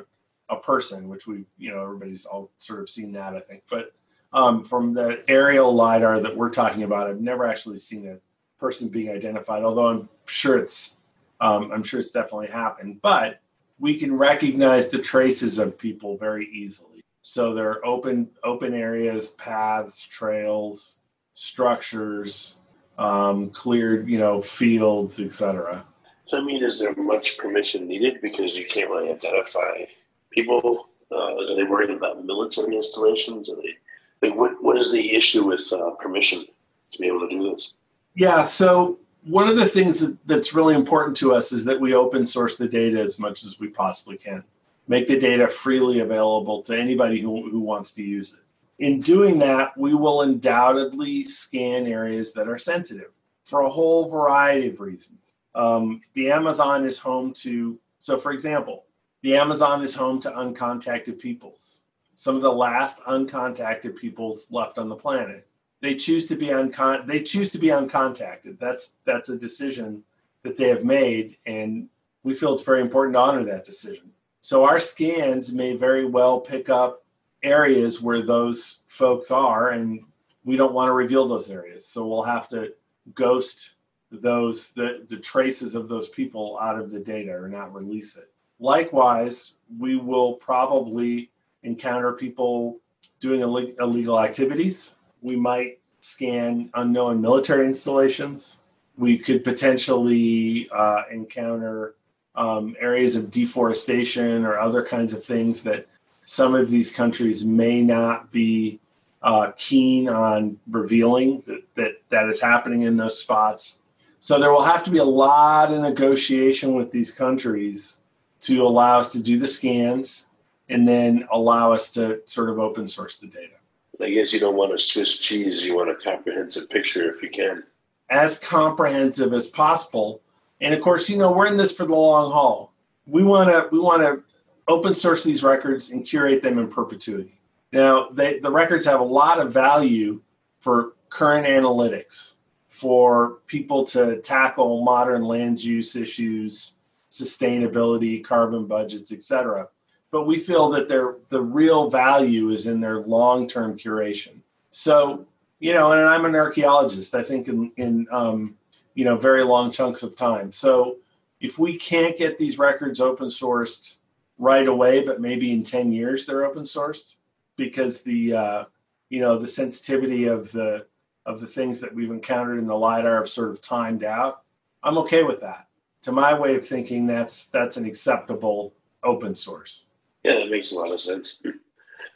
a 0.50 0.58
person, 0.58 1.10
which 1.10 1.28
we 1.28 1.46
you 1.58 1.72
know 1.72 1.84
everybody's 1.84 2.26
all 2.26 2.50
sort 2.58 2.80
of 2.80 2.90
seen 2.90 3.12
that 3.14 3.36
I 3.36 3.40
think. 3.40 3.64
But 3.70 3.94
um, 4.34 4.64
from 4.64 4.94
the 4.94 5.24
aerial 5.28 5.74
lidar 5.74 6.20
that 6.22 6.36
we're 6.36 6.50
talking 6.50 6.84
about, 6.84 7.08
I've 7.08 7.22
never 7.22 7.46
actually 7.46 7.78
seen 7.78 8.08
a 8.08 8.18
person 8.60 8.90
being 8.90 9.10
identified. 9.10 9.64
Although 9.64 9.88
I'm 9.88 10.10
sure 10.26 10.58
it's 10.58 11.00
um, 11.40 11.72
I'm 11.72 11.84
sure 11.84 12.00
it's 12.00 12.12
definitely 12.12 12.48
happened, 12.48 13.02
but 13.02 13.42
we 13.80 13.98
can 13.98 14.16
recognize 14.16 14.90
the 14.90 15.00
traces 15.00 15.60
of 15.60 15.78
people 15.78 16.18
very 16.18 16.48
easily. 16.48 16.99
So 17.22 17.54
there 17.54 17.70
are 17.70 17.86
open 17.86 18.30
open 18.44 18.74
areas, 18.74 19.32
paths, 19.32 20.04
trails, 20.04 21.00
structures, 21.34 22.56
um, 22.98 23.50
cleared 23.50 24.10
you 24.10 24.18
know 24.18 24.42
fields, 24.42 25.20
etc. 25.20 25.84
So, 26.26 26.38
I 26.38 26.42
mean, 26.42 26.64
is 26.64 26.80
there 26.80 26.94
much 26.96 27.40
permission 27.40 27.88
needed 27.88 28.22
because 28.22 28.56
you 28.58 28.68
can't 28.68 28.90
really 28.90 29.12
identify 29.12 29.86
people? 30.32 30.90
Uh, 31.12 31.36
are 31.36 31.56
they 31.56 31.64
worried 31.64 31.90
about 31.90 32.24
military 32.24 32.76
installations? 32.76 33.50
Are 33.50 33.56
they? 33.56 33.76
Like, 34.22 34.38
what 34.38 34.62
What 34.62 34.78
is 34.78 34.92
the 34.92 35.16
issue 35.16 35.48
with 35.48 35.72
uh, 35.74 35.92
permission 35.92 36.46
to 36.92 37.00
be 37.00 37.08
able 37.08 37.22
to 37.22 37.30
do 37.30 37.52
this? 37.52 37.74
Yeah. 38.16 38.44
So 38.44 39.00
one 39.24 39.48
of 39.48 39.56
the 39.56 39.66
things 39.66 40.00
that, 40.02 40.18
that's 40.26 40.54
really 40.54 40.76
important 40.76 41.18
to 41.18 41.34
us 41.34 41.52
is 41.52 41.66
that 41.66 41.80
we 41.80 41.94
open 41.94 42.26
source 42.26 42.58
the 42.58 42.68
data 42.68 43.00
as 43.00 43.20
much 43.20 43.44
as 43.44 43.60
we 43.60 43.68
possibly 43.68 44.18
can. 44.18 44.44
Make 44.90 45.08
the 45.08 45.18
data 45.18 45.48
freely 45.48 46.00
available 46.00 46.62
to 46.64 46.78
anybody 46.78 47.22
who, 47.22 47.50
who 47.50 47.62
wants 47.62 47.94
to 47.94 48.04
use 48.04 48.34
it. 48.34 48.42
In 48.84 49.00
doing 49.00 49.40
that, 49.40 49.78
we 49.78 49.94
will 49.94 50.24
undoubtedly 50.24 51.24
scan 51.24 51.88
areas 51.88 52.34
that 52.34 52.50
are 52.50 52.58
sensitive 52.58 53.12
for 53.46 53.62
a 53.62 53.70
whole 53.70 54.10
variety 54.10 54.68
of 54.68 54.82
reasons. 54.82 55.32
Um, 55.56 56.02
the 56.14 56.30
Amazon 56.32 56.84
is 56.84 57.00
home 57.00 57.32
to, 57.44 57.80
so 58.00 58.18
for 58.18 58.34
example, 58.34 58.84
the 59.22 59.38
Amazon 59.38 59.82
is 59.82 59.96
home 59.96 60.20
to 60.22 60.32
uncontacted 60.32 61.20
peoples. 61.20 61.84
Some 62.16 62.36
of 62.36 62.42
the 62.42 62.52
last 62.52 63.02
uncontacted 63.06 63.96
peoples 63.96 64.52
left 64.52 64.78
on 64.78 64.90
the 64.90 64.96
planet 64.96 65.46
they 65.82 65.96
choose 65.96 66.26
to 66.28 66.36
be 66.36 66.48
uncon 66.48 67.06
they 67.08 67.22
choose 67.22 67.50
to 67.52 67.58
be 67.58 67.68
uncontacted. 67.68 68.60
That's 68.60 68.98
that's 69.06 69.30
a 69.30 69.38
decision 69.38 70.04
that 70.44 70.58
they 70.58 70.68
have 70.70 70.84
made, 70.84 71.38
and 71.46 71.90
we 72.24 72.34
feel 72.34 72.54
it's 72.54 72.64
very 72.64 72.82
important 72.82 73.16
to 73.16 73.20
honor 73.20 73.44
that 73.46 73.66
decision. 73.66 74.12
So 74.50 74.66
our 74.66 74.80
scans 74.80 75.54
may 75.54 75.76
very 75.76 76.06
well 76.06 76.40
pick 76.42 76.70
up 76.70 77.06
areas 77.44 78.02
where 78.02 78.24
those 78.24 78.82
folks 78.88 79.30
are, 79.30 79.70
and 79.70 80.04
we 80.44 80.58
don't 80.58 80.74
want 80.74 80.90
to 80.90 80.94
reveal 80.94 81.28
those 81.28 81.52
areas. 81.52 81.86
So 81.86 82.08
we'll 82.08 82.24
have 82.24 82.48
to 82.48 82.74
ghost 83.14 83.76
those 84.12 84.72
the, 84.72 85.06
the 85.08 85.18
traces 85.18 85.76
of 85.76 85.88
those 85.88 86.10
people 86.10 86.58
out 86.60 86.80
of 86.80 86.90
the 86.90 87.00
data 87.00 87.32
or 87.32 87.48
not 87.48 87.76
release 87.76 88.18
it. 88.18 88.32
Likewise, 88.60 89.58
we 89.78 89.98
will 89.98 90.34
probably 90.34 91.30
encounter 91.62 92.14
people 92.14 92.80
doing 93.20 93.42
illegal 93.42 94.20
activities. 94.20 94.96
We 95.22 95.36
might 95.36 95.78
scan 96.00 96.72
unknown 96.74 97.22
military 97.22 97.68
installations. 97.68 98.62
We 98.98 99.20
could 99.20 99.44
potentially 99.44 100.68
uh, 100.72 101.04
encounter 101.12 101.94
um, 102.40 102.74
areas 102.80 103.18
of 103.18 103.30
deforestation 103.30 104.46
or 104.46 104.58
other 104.58 104.82
kinds 104.82 105.14
of 105.14 105.24
things 105.24 105.62
that 105.64 105.86
some 106.24 106.56
of 106.56 106.70
these 106.70 106.92
countries 106.92 107.46
may 107.46 107.84
not 107.84 108.32
be 108.32 108.80
uh, 109.22 109.52
keen 109.58 110.08
on 110.08 110.58
revealing 110.70 111.44
that, 111.46 111.62
that 111.76 112.02
that 112.08 112.30
is 112.30 112.42
happening 112.42 112.84
in 112.84 112.96
those 112.96 113.20
spots. 113.20 113.82
So 114.22 114.40
there 114.40 114.54
will 114.54 114.64
have 114.64 114.86
to 114.86 114.92
be 114.92 115.00
a 115.00 115.04
lot 115.04 115.74
of 115.74 115.82
negotiation 115.82 116.76
with 116.76 116.92
these 116.92 117.12
countries 117.12 118.02
to 118.42 118.66
allow 118.66 119.00
us 119.00 119.10
to 119.10 119.22
do 119.22 119.38
the 119.38 119.48
scans 119.48 120.28
and 120.70 120.88
then 120.88 121.28
allow 121.34 121.74
us 121.74 121.92
to 121.94 122.22
sort 122.26 122.50
of 122.50 122.58
open 122.58 122.88
source 122.88 123.18
the 123.18 123.28
data. 123.28 123.56
I 124.02 124.12
guess 124.12 124.32
you 124.32 124.40
don't 124.40 124.56
want 124.56 124.74
a 124.74 124.80
Swiss 124.80 125.20
cheese, 125.20 125.66
you 125.66 125.76
want 125.76 125.90
a 125.90 125.96
comprehensive 125.96 126.70
picture 126.70 127.10
if 127.12 127.22
you 127.22 127.30
can. 127.30 127.64
As 128.10 128.40
comprehensive 128.40 129.34
as 129.34 129.48
possible. 129.48 130.22
And 130.62 130.74
of 130.74 130.82
course, 130.82 131.10
you 131.10 131.18
know, 131.18 131.32
we're 131.32 131.48
in 131.48 131.58
this 131.58 131.76
for 131.76 131.86
the 131.86 131.96
long 131.96 132.32
haul. 132.32 132.74
We 133.06 133.24
want 133.24 133.50
to 133.50 133.68
we 133.72 133.80
want 133.80 134.02
to 134.02 134.24
open 134.68 134.94
source 134.94 135.24
these 135.24 135.44
records 135.44 135.92
and 135.92 136.06
curate 136.06 136.44
them 136.44 136.60
in 136.60 136.68
perpetuity. 136.68 137.40
Now, 137.72 138.10
they, 138.10 138.40
the 138.40 138.52
records 138.52 138.86
have 138.86 139.00
a 139.00 139.04
lot 139.04 139.40
of 139.40 139.52
value 139.52 140.22
for 140.60 140.94
current 141.10 141.46
analytics, 141.46 142.38
for 142.68 143.40
people 143.48 143.84
to 143.84 144.22
tackle 144.22 144.84
modern 144.84 145.24
land 145.24 145.64
use 145.64 145.96
issues, 145.96 146.78
sustainability, 147.12 148.24
carbon 148.24 148.66
budgets, 148.66 149.12
etc. 149.12 149.68
But 150.12 150.26
we 150.26 150.40
feel 150.40 150.70
that 150.70 150.88
their 150.88 151.16
the 151.30 151.42
real 151.42 151.90
value 151.90 152.50
is 152.50 152.68
in 152.68 152.80
their 152.80 153.02
long-term 153.02 153.78
curation. 153.78 154.42
So, 154.72 155.26
you 155.60 155.74
know, 155.74 155.92
and 155.92 156.02
I'm 156.02 156.26
an 156.26 156.36
archaeologist. 156.36 157.16
I 157.16 157.24
think 157.24 157.48
in 157.48 157.72
in 157.78 158.08
um, 158.12 158.56
you 159.00 159.06
know 159.06 159.16
very 159.16 159.46
long 159.46 159.72
chunks 159.72 160.04
of 160.04 160.18
time. 160.18 160.52
So, 160.52 160.98
if 161.40 161.58
we 161.58 161.78
can't 161.78 162.18
get 162.18 162.38
these 162.38 162.60
records 162.60 163.00
open 163.00 163.28
sourced 163.28 163.96
right 164.38 164.68
away, 164.68 165.06
but 165.06 165.22
maybe 165.22 165.54
in 165.54 165.64
10 165.64 165.94
years 165.94 166.26
they're 166.26 166.46
open 166.46 166.64
sourced 166.64 167.16
because 167.56 168.02
the 168.02 168.34
uh, 168.34 168.64
you 169.08 169.22
know 169.22 169.38
the 169.38 169.48
sensitivity 169.48 170.26
of 170.26 170.52
the 170.52 170.86
of 171.26 171.40
the 171.40 171.48
things 171.48 171.80
that 171.80 171.96
we've 171.96 172.12
encountered 172.12 172.58
in 172.58 172.68
the 172.68 172.78
lidar 172.78 173.16
have 173.16 173.30
sort 173.30 173.52
of 173.52 173.62
timed 173.62 174.04
out. 174.04 174.42
I'm 174.84 174.98
okay 174.98 175.24
with 175.24 175.40
that. 175.40 175.68
To 176.02 176.12
my 176.12 176.38
way 176.38 176.58
of 176.58 176.68
thinking, 176.68 177.08
that's 177.08 177.46
that's 177.46 177.78
an 177.78 177.86
acceptable 177.86 178.74
open 179.02 179.34
source. 179.34 179.86
Yeah, 180.26 180.34
that 180.40 180.52
makes 180.52 180.74
a 180.74 180.76
lot 180.76 180.92
of 180.92 181.00
sense. 181.00 181.42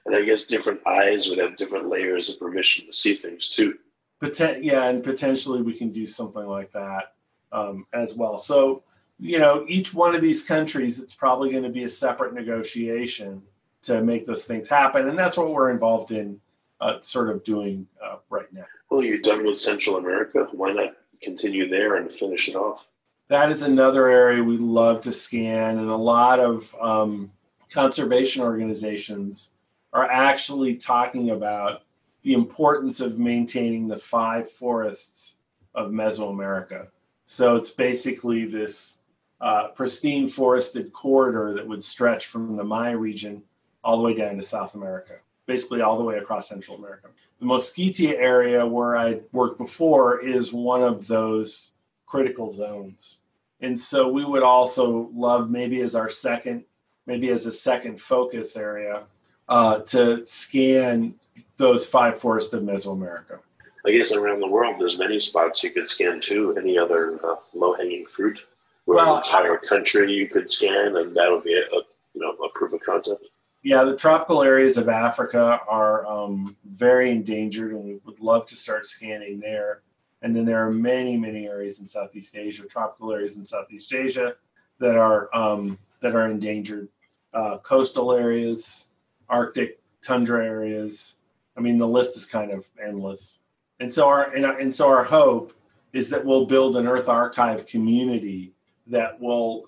And 0.06 0.18
I 0.18 0.24
guess 0.24 0.48
different 0.48 0.82
eyes 0.86 1.30
would 1.30 1.38
have 1.38 1.56
different 1.56 1.88
layers 1.88 2.30
of 2.30 2.38
permission 2.38 2.88
to 2.88 2.94
see 2.94 3.14
things 3.14 3.48
too. 3.48 3.78
Poten- 4.24 4.64
yeah, 4.64 4.88
and 4.88 5.04
potentially 5.04 5.62
we 5.62 5.74
can 5.74 5.92
do 5.92 6.08
something 6.08 6.46
like 6.46 6.72
that 6.72 7.14
um, 7.52 7.86
as 7.94 8.16
well. 8.16 8.38
So 8.38 8.84
you 9.20 9.40
know, 9.40 9.64
each 9.68 9.94
one 9.94 10.16
of 10.16 10.22
these 10.22 10.44
countries, 10.44 11.00
it's 11.00 11.16
probably 11.16 11.52
going 11.52 11.64
to 11.64 11.70
be 11.70 11.84
a 11.84 11.90
separate 11.90 12.34
negotiation 12.34 13.44
to 13.84 14.02
make 14.02 14.26
those 14.26 14.46
things 14.46 14.68
happen, 14.68 15.08
and 15.08 15.18
that's 15.18 15.38
what 15.38 15.54
we're 15.54 15.72
involved 15.72 16.12
in, 16.12 16.40
uh, 16.82 17.00
sort 17.00 17.30
of 17.30 17.44
doing 17.44 17.88
uh, 18.04 18.18
right 18.30 18.52
now. 18.52 18.66
Well, 18.90 19.04
you're 19.04 19.20
done 19.20 19.46
with 19.46 19.60
Central 19.60 19.98
America. 19.98 20.48
Why 20.52 20.74
not 20.74 20.96
continue 21.22 21.70
there 21.70 21.96
and 21.96 22.12
finish 22.12 22.50
it 22.50 22.56
off? 22.56 22.88
That 23.30 23.52
is 23.52 23.64
another 23.64 24.08
area 24.08 24.44
we 24.44 24.58
love 24.58 25.02
to 25.02 25.14
scan, 25.14 25.78
and 25.78 25.90
a 25.90 25.96
lot 25.96 26.40
of 26.40 26.76
um, 26.80 27.32
conservation 27.70 28.44
organizations 28.44 29.54
are 29.92 30.10
actually 30.10 30.76
talking 30.76 31.30
about 31.30 31.84
the 32.24 32.34
importance 32.34 33.00
of 33.02 33.20
maintaining 33.20 33.88
the 33.88 33.98
five 33.98 34.50
forests 34.50 35.38
of 35.76 35.92
Mesoamerica. 35.92 36.90
So 37.26 37.56
it's 37.56 37.72
basically 37.72 38.46
this 38.46 39.00
uh, 39.42 39.70
pristine 39.70 40.28
forested 40.28 40.94
corridor 40.94 41.54
that 41.54 41.68
would 41.68 41.84
stretch 41.84 42.28
from 42.28 42.56
the 42.56 42.64
Maya 42.64 42.98
region 42.98 43.44
all 43.84 43.98
the 43.98 44.04
way 44.04 44.16
down 44.16 44.38
to 44.38 44.42
South 44.42 44.76
America, 44.76 45.16
basically 45.46 45.82
all 45.82 45.98
the 45.98 46.04
way 46.04 46.18
across 46.18 46.48
Central 46.48 46.78
America. 46.78 47.10
The 47.40 47.46
Mosquitia 47.46 48.14
area 48.14 48.66
where 48.66 48.96
I 48.96 49.20
worked 49.34 49.58
before 49.58 50.22
is 50.22 50.54
one 50.54 50.82
of 50.82 51.08
those 51.08 51.74
critical 52.06 52.50
zones. 52.50 53.20
And 53.60 53.78
so 53.78 54.08
we 54.08 54.24
would 54.24 54.44
also 54.44 55.10
love 55.14 55.50
maybe 55.50 55.82
as 55.82 55.96
our 55.96 56.10
second, 56.10 56.64
maybe 57.06 57.30
as 57.30 57.46
a 57.46 57.52
second 57.52 58.00
focus 58.00 58.56
area 58.56 59.04
uh, 59.50 59.80
to 59.80 60.26
scan 60.26 61.16
those 61.58 61.88
five 61.88 62.20
forests 62.20 62.54
of 62.54 62.64
Mesoamerica. 62.64 63.40
I 63.86 63.92
guess 63.92 64.14
around 64.14 64.40
the 64.40 64.48
world, 64.48 64.76
there's 64.80 64.98
many 64.98 65.20
spots 65.20 65.64
you 65.64 65.72
could 65.72 65.88
scan 65.88 66.20
too. 66.20 66.56
Any 66.58 66.78
other 66.78 67.20
uh, 67.24 67.36
low-hanging 67.54 68.06
fruit? 68.06 68.40
well, 68.86 69.16
an 69.16 69.18
entire 69.20 69.58
country 69.58 70.12
you 70.12 70.28
could 70.28 70.50
scan, 70.50 70.98
and 70.98 71.16
that 71.16 71.32
would 71.32 71.44
be 71.44 71.54
a, 71.54 71.76
a, 71.76 71.82
you 72.14 72.22
know 72.22 72.32
a 72.32 72.50
proof 72.50 72.74
of 72.74 72.82
concept. 72.82 73.26
Yeah, 73.62 73.84
the 73.84 73.96
tropical 73.96 74.44
areas 74.44 74.78
of 74.78 74.90
Africa 74.90 75.62
are 75.68 76.06
um, 76.06 76.56
very 76.66 77.12
endangered, 77.12 77.72
and 77.72 77.84
we 77.84 78.00
would 78.06 78.20
love 78.20 78.46
to 78.48 78.56
start 78.56 78.86
scanning 78.86 79.40
there. 79.40 79.82
And 80.22 80.36
then 80.36 80.46
there 80.46 80.66
are 80.66 80.72
many, 80.72 81.18
many 81.18 81.48
areas 81.48 81.80
in 81.80 81.88
Southeast 81.88 82.36
Asia, 82.36 82.66
tropical 82.66 83.14
areas 83.14 83.38
in 83.38 83.46
Southeast 83.46 83.94
Asia 83.94 84.36
that 84.80 84.98
are 84.98 85.30
um, 85.34 85.78
that 86.02 86.16
are 86.16 86.30
endangered. 86.30 86.90
Uh, 87.34 87.58
coastal 87.60 88.14
areas, 88.14 88.88
Arctic 89.30 89.80
tundra 90.02 90.46
areas. 90.46 91.16
I 91.58 91.62
mean, 91.62 91.78
the 91.78 91.88
list 91.88 92.18
is 92.18 92.26
kind 92.26 92.52
of 92.52 92.68
endless. 92.82 93.40
And 93.80 93.94
so 93.94 94.08
our 94.08 94.34
and, 94.34 94.46
and 94.46 94.74
so 94.74 94.88
our 94.88 95.04
hope 95.04 95.54
is 95.92 96.10
that 96.10 96.26
we'll 96.26 96.46
build 96.46 96.76
an 96.76 96.88
Earth 96.88 97.10
Archive 97.10 97.68
community 97.68 98.54
that 98.88 99.20
will 99.20 99.66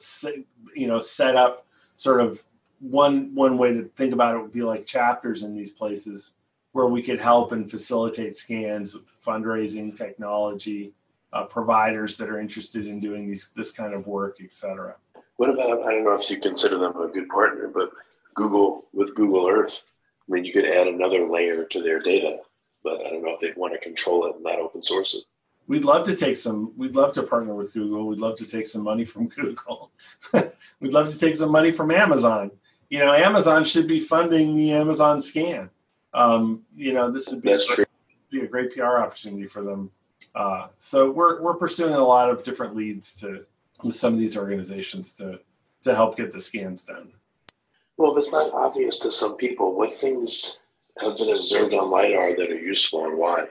you 0.76 0.88
know 0.88 1.00
set 1.00 1.36
up 1.36 1.66
sort 1.96 2.20
of 2.20 2.44
one 2.80 3.34
one 3.34 3.58
way 3.58 3.74
to 3.74 3.84
think 3.96 4.14
about 4.14 4.36
it 4.36 4.42
would 4.42 4.52
be 4.52 4.62
like 4.62 4.86
chapters 4.86 5.44
in 5.44 5.56
these 5.56 5.72
places 5.72 6.36
where 6.74 6.88
we 6.88 7.02
could 7.02 7.22
help 7.22 7.54
and 7.54 7.72
facilitate 7.72 8.36
scans 8.36 8.94
with 8.94 9.10
fundraising 9.22 9.96
technology 9.96 10.92
uh, 11.32 11.46
providers 11.46 12.18
that 12.18 12.30
are 12.30 12.40
interested 12.40 12.86
in 12.88 13.00
doing 13.00 13.26
these 13.28 13.52
this 13.52 13.72
kind 13.72 13.94
of 13.94 14.08
work 14.08 14.38
etc 14.42 14.96
what 15.38 15.50
about 15.50 15.84
i 15.84 15.92
don't 15.92 16.04
know 16.04 16.14
if 16.14 16.30
you 16.30 16.40
consider 16.40 16.78
them 16.78 16.96
a 17.02 17.08
good 17.08 17.30
partner 17.30 17.70
but 17.74 17.92
google 18.34 18.86
with 18.94 19.16
google 19.16 19.48
earth 19.48 19.86
i 20.28 20.32
mean 20.34 20.46
you 20.46 20.54
could 20.54 20.66
add 20.66 20.88
another 20.88 21.28
layer 21.28 21.66
to 21.66 21.82
their 21.82 22.00
data 22.00 22.38
but 22.84 23.00
i 23.06 23.10
don't 23.10 23.24
know 23.24 23.34
if 23.34 23.40
they'd 23.40 23.58
want 23.58 23.74
to 23.74 23.80
control 23.80 24.26
it 24.28 24.36
and 24.36 24.44
not 24.44 24.60
open 24.60 24.82
source 24.82 25.14
it. 25.14 25.24
We'd 25.68 25.86
love 25.86 26.06
to 26.06 26.16
take 26.16 26.38
some 26.38 26.74
we'd 26.78 26.96
love 26.96 27.14
to 27.14 27.24
partner 27.24 27.56
with 27.56 27.74
google. 27.74 28.08
We'd 28.08 28.20
love 28.20 28.36
to 28.38 28.48
take 28.48 28.68
some 28.68 28.84
money 28.84 29.06
from 29.06 29.28
google. 29.30 29.92
We'd 30.80 30.94
love 30.94 31.10
to 31.10 31.18
take 31.18 31.36
some 31.36 31.52
money 31.52 31.72
from 31.72 31.92
amazon. 31.92 32.52
You 32.90 33.00
know 33.00 33.14
amazon 33.14 33.64
should 33.64 33.88
be 33.88 34.00
funding 34.00 34.56
the 34.56 34.74
amazon 34.74 35.22
scan. 35.22 35.70
Um, 36.14 36.64
you 36.76 36.94
know 36.94 37.10
this 37.10 37.30
would 37.32 37.42
be, 37.42 37.52
a 37.52 37.60
great, 37.76 37.88
be 38.30 38.40
a 38.42 38.48
great 38.48 38.76
pr 38.76 38.84
opportunity 38.84 39.48
for 39.48 39.64
them. 39.64 39.92
Uh, 40.36 40.68
so 40.78 41.10
we're, 41.10 41.42
we're 41.42 41.56
pursuing 41.56 41.94
a 41.94 42.04
lot 42.04 42.30
of 42.30 42.44
different 42.44 42.76
leads 42.76 43.16
to 43.22 43.46
with 43.84 43.96
some 43.96 44.14
of 44.14 44.20
these 44.20 44.38
organizations 44.38 45.14
to 45.14 45.40
to 45.84 45.96
help 45.96 46.16
get 46.16 46.32
the 46.32 46.42
scans 46.42 46.84
done 46.84 47.12
well 47.98 48.12
if 48.12 48.20
it's 48.20 48.34
not 48.34 48.54
obvious 48.54 49.00
to 49.00 49.12
some 49.12 49.36
people 49.38 49.76
what 49.76 49.92
things 49.92 50.60
have 51.00 51.18
been 51.18 51.30
observed 51.30 51.74
on 51.74 51.90
lidar 51.90 52.36
that 52.36 52.52
are 52.52 52.60
useful 52.60 53.06
and 53.06 53.18
why 53.18 53.46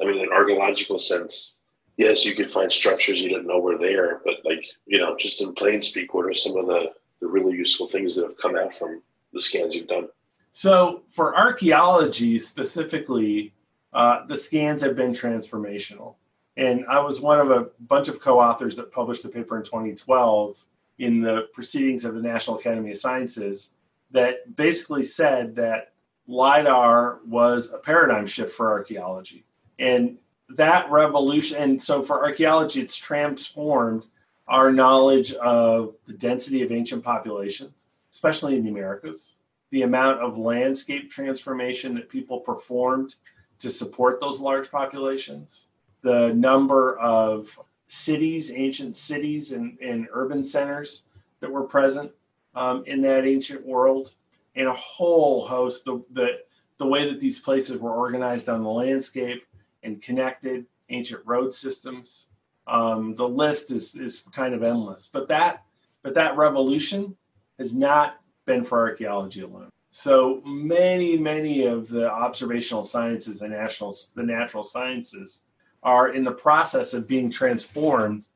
i 0.00 0.04
mean 0.04 0.18
in 0.18 0.26
an 0.26 0.32
archaeological 0.32 0.98
sense 0.98 1.56
yes, 2.00 2.24
you 2.24 2.34
could 2.34 2.48
find 2.48 2.72
structures 2.72 3.22
you 3.22 3.28
didn't 3.28 3.46
know 3.46 3.58
were 3.58 3.76
there, 3.76 4.22
but 4.24 4.36
like, 4.42 4.64
you 4.86 4.98
know, 4.98 5.14
just 5.18 5.42
in 5.42 5.52
plain 5.52 5.82
speak, 5.82 6.14
what 6.14 6.24
are 6.24 6.32
some 6.32 6.56
of 6.56 6.66
the, 6.66 6.90
the 7.20 7.26
really 7.26 7.54
useful 7.54 7.86
things 7.86 8.16
that 8.16 8.26
have 8.26 8.38
come 8.38 8.56
out 8.56 8.74
from 8.74 9.02
the 9.34 9.40
scans 9.40 9.76
you've 9.76 9.86
done? 9.86 10.08
So 10.52 11.02
for 11.10 11.36
archaeology 11.36 12.38
specifically, 12.38 13.52
uh, 13.92 14.24
the 14.24 14.36
scans 14.36 14.82
have 14.82 14.96
been 14.96 15.12
transformational. 15.12 16.14
And 16.56 16.86
I 16.88 17.00
was 17.00 17.20
one 17.20 17.38
of 17.38 17.50
a 17.50 17.68
bunch 17.80 18.08
of 18.08 18.18
co-authors 18.18 18.76
that 18.76 18.90
published 18.90 19.26
a 19.26 19.28
paper 19.28 19.58
in 19.58 19.62
2012 19.62 20.64
in 21.00 21.20
the 21.20 21.48
proceedings 21.52 22.06
of 22.06 22.14
the 22.14 22.22
National 22.22 22.58
Academy 22.58 22.92
of 22.92 22.96
Sciences 22.96 23.74
that 24.10 24.56
basically 24.56 25.04
said 25.04 25.56
that 25.56 25.92
LIDAR 26.26 27.20
was 27.26 27.72
a 27.72 27.78
paradigm 27.78 28.26
shift 28.26 28.52
for 28.52 28.70
archaeology. 28.70 29.44
And 29.78 30.18
that 30.48 30.90
revolution, 30.90 31.60
and 31.60 31.82
so 31.82 32.02
for 32.02 32.24
archaeology, 32.24 32.80
it's 32.80 32.96
transformed 32.96 34.06
our 34.48 34.72
knowledge 34.72 35.32
of 35.34 35.94
the 36.06 36.12
density 36.12 36.62
of 36.62 36.72
ancient 36.72 37.04
populations, 37.04 37.88
especially 38.10 38.56
in 38.56 38.64
the 38.64 38.70
Americas, 38.70 39.36
the 39.70 39.82
amount 39.82 40.20
of 40.20 40.38
landscape 40.38 41.08
transformation 41.08 41.94
that 41.94 42.08
people 42.08 42.40
performed 42.40 43.14
to 43.60 43.70
support 43.70 44.20
those 44.20 44.40
large 44.40 44.70
populations, 44.70 45.68
the 46.02 46.34
number 46.34 46.98
of 46.98 47.58
cities, 47.86 48.52
ancient 48.54 48.96
cities, 48.96 49.52
and, 49.52 49.78
and 49.80 50.08
urban 50.12 50.42
centers 50.42 51.04
that 51.40 51.50
were 51.50 51.64
present 51.64 52.10
um, 52.54 52.84
in 52.86 53.02
that 53.02 53.26
ancient 53.26 53.64
world, 53.64 54.14
and 54.56 54.68
a 54.68 54.72
whole 54.72 55.46
host 55.46 55.88
of 55.88 56.04
the, 56.10 56.40
the 56.78 56.86
way 56.86 57.08
that 57.08 57.20
these 57.20 57.38
places 57.40 57.78
were 57.78 57.94
organized 57.94 58.48
on 58.48 58.62
the 58.62 58.70
landscape 58.70 59.44
and 59.82 60.02
connected, 60.02 60.66
ancient 60.88 61.22
road 61.24 61.52
systems. 61.52 62.28
Um, 62.66 63.14
the 63.14 63.28
list 63.28 63.70
is, 63.70 63.94
is 63.94 64.24
kind 64.32 64.54
of 64.54 64.62
endless. 64.62 65.08
But 65.12 65.28
that 65.28 65.64
but 66.02 66.14
that 66.14 66.36
revolution 66.36 67.16
has 67.58 67.74
not 67.74 68.20
been 68.46 68.64
for 68.64 68.78
archaeology 68.78 69.42
alone. 69.42 69.70
So 69.90 70.40
many, 70.44 71.18
many 71.18 71.66
of 71.66 71.88
the 71.88 72.10
observational 72.10 72.84
sciences 72.84 73.42
and 73.42 73.52
national, 73.52 73.94
the 74.14 74.22
natural 74.22 74.62
sciences 74.62 75.42
are 75.82 76.10
in 76.10 76.24
the 76.24 76.32
process 76.32 76.94
of 76.94 77.08
being 77.08 77.30
transformed 77.30 78.26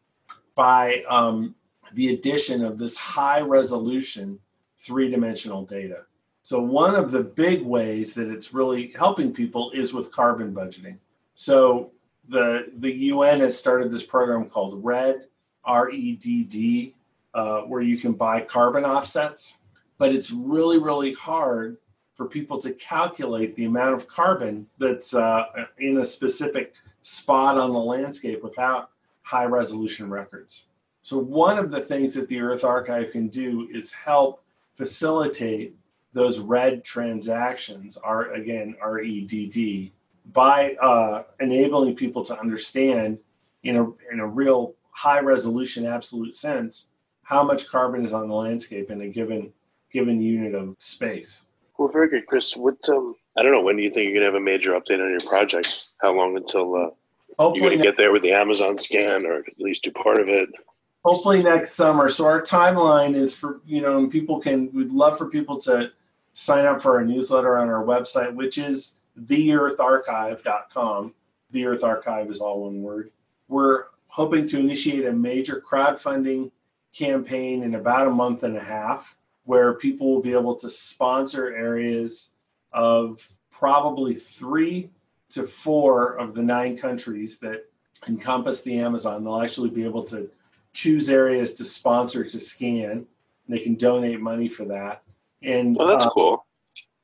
by 0.54 1.04
um, 1.08 1.54
the 1.92 2.14
addition 2.14 2.64
of 2.64 2.78
this 2.78 2.96
high 2.96 3.40
resolution 3.40 4.40
three 4.76 5.10
dimensional 5.10 5.64
data. 5.64 6.02
So, 6.42 6.60
one 6.60 6.94
of 6.94 7.10
the 7.10 7.22
big 7.22 7.62
ways 7.62 8.14
that 8.14 8.30
it's 8.30 8.52
really 8.52 8.92
helping 8.96 9.32
people 9.32 9.70
is 9.70 9.94
with 9.94 10.12
carbon 10.12 10.54
budgeting. 10.54 10.98
So, 11.34 11.92
the, 12.28 12.72
the 12.78 12.92
UN 12.92 13.40
has 13.40 13.58
started 13.58 13.90
this 13.90 14.04
program 14.04 14.48
called 14.48 14.84
REDD, 14.84 15.28
R 15.64 15.90
E 15.90 16.16
D 16.16 16.44
D, 16.44 16.94
uh, 17.32 17.62
where 17.62 17.82
you 17.82 17.96
can 17.96 18.12
buy 18.12 18.40
carbon 18.40 18.84
offsets 18.84 19.58
but 19.98 20.12
it's 20.12 20.32
really, 20.32 20.78
really 20.78 21.12
hard 21.12 21.78
for 22.14 22.26
people 22.26 22.58
to 22.58 22.72
calculate 22.72 23.56
the 23.56 23.64
amount 23.64 23.94
of 23.94 24.06
carbon 24.06 24.66
that's 24.78 25.14
uh, 25.14 25.46
in 25.78 25.98
a 25.98 26.04
specific 26.04 26.74
spot 27.02 27.58
on 27.58 27.72
the 27.72 27.78
landscape 27.78 28.42
without 28.42 28.90
high 29.22 29.44
resolution 29.44 30.10
records. 30.10 30.66
So, 31.04 31.18
one 31.18 31.58
of 31.58 31.70
the 31.70 31.80
things 31.80 32.14
that 32.14 32.30
the 32.30 32.40
Earth 32.40 32.64
Archive 32.64 33.12
can 33.12 33.28
do 33.28 33.68
is 33.70 33.92
help 33.92 34.42
facilitate 34.74 35.76
those 36.14 36.40
REDD 36.40 36.82
transactions, 36.82 37.98
are 37.98 38.32
again 38.32 38.74
REDD, 38.82 39.90
by 40.32 40.74
uh, 40.80 41.24
enabling 41.40 41.94
people 41.96 42.22
to 42.22 42.40
understand 42.40 43.18
in 43.64 43.76
a, 43.76 43.84
in 44.10 44.20
a 44.20 44.26
real 44.26 44.72
high 44.92 45.20
resolution, 45.20 45.84
absolute 45.84 46.32
sense, 46.32 46.88
how 47.22 47.44
much 47.44 47.68
carbon 47.68 48.02
is 48.02 48.14
on 48.14 48.30
the 48.30 48.34
landscape 48.34 48.90
in 48.90 49.02
a 49.02 49.08
given 49.08 49.52
given 49.92 50.22
unit 50.22 50.54
of 50.54 50.74
space. 50.78 51.44
Well, 51.76 51.88
very 51.88 52.08
good, 52.08 52.24
Chris. 52.26 52.56
What 52.56 52.78
um, 52.88 53.14
I 53.36 53.42
don't 53.42 53.52
know. 53.52 53.60
When 53.60 53.76
do 53.76 53.82
you 53.82 53.90
think 53.90 54.06
you're 54.06 54.14
gonna 54.14 54.32
have 54.32 54.40
a 54.40 54.40
major 54.40 54.72
update 54.72 55.04
on 55.04 55.10
your 55.10 55.28
project? 55.28 55.88
How 55.98 56.14
long 56.14 56.34
until 56.34 56.74
uh, 56.74 56.90
Hopefully 57.38 57.60
you're 57.60 57.70
gonna 57.72 57.82
get 57.82 57.98
there 57.98 58.10
with 58.10 58.22
the 58.22 58.32
Amazon 58.32 58.78
scan, 58.78 59.26
or 59.26 59.40
at 59.40 59.60
least 59.60 59.82
do 59.84 59.90
part 59.90 60.18
of 60.18 60.30
it? 60.30 60.48
Hopefully 61.04 61.42
next 61.42 61.72
summer. 61.72 62.08
So 62.08 62.24
our 62.26 62.42
timeline 62.42 63.14
is 63.14 63.36
for 63.36 63.60
you 63.66 63.80
know, 63.80 64.08
people 64.08 64.40
can. 64.40 64.72
We'd 64.72 64.90
love 64.90 65.18
for 65.18 65.28
people 65.28 65.58
to 65.60 65.92
sign 66.32 66.64
up 66.64 66.82
for 66.82 66.96
our 66.96 67.04
newsletter 67.04 67.56
on 67.58 67.68
our 67.68 67.84
website, 67.84 68.34
which 68.34 68.58
is 68.58 69.00
theeartharchive.com. 69.20 71.14
The 71.50 71.66
Earth 71.66 71.84
Archive 71.84 72.30
is 72.30 72.40
all 72.40 72.62
one 72.62 72.82
word. 72.82 73.10
We're 73.48 73.84
hoping 74.08 74.46
to 74.48 74.58
initiate 74.58 75.06
a 75.06 75.12
major 75.12 75.62
crowdfunding 75.64 76.50
campaign 76.92 77.62
in 77.62 77.74
about 77.74 78.08
a 78.08 78.10
month 78.10 78.42
and 78.42 78.56
a 78.56 78.62
half, 78.62 79.16
where 79.44 79.74
people 79.74 80.12
will 80.12 80.22
be 80.22 80.32
able 80.32 80.56
to 80.56 80.70
sponsor 80.70 81.54
areas 81.54 82.32
of 82.72 83.28
probably 83.52 84.14
three 84.14 84.90
to 85.30 85.44
four 85.44 86.16
of 86.16 86.34
the 86.34 86.42
nine 86.42 86.76
countries 86.76 87.38
that 87.40 87.66
encompass 88.08 88.62
the 88.62 88.78
Amazon. 88.78 89.22
They'll 89.22 89.40
actually 89.40 89.70
be 89.70 89.84
able 89.84 90.02
to 90.04 90.28
choose 90.74 91.08
areas 91.08 91.54
to 91.54 91.64
sponsor 91.64 92.24
to 92.24 92.40
scan. 92.40 93.06
They 93.48 93.58
can 93.58 93.74
donate 93.76 94.20
money 94.20 94.48
for 94.48 94.64
that. 94.66 95.02
And 95.42 95.76
Well, 95.76 95.88
that's 95.88 96.06
uh, 96.06 96.10
cool. 96.10 96.46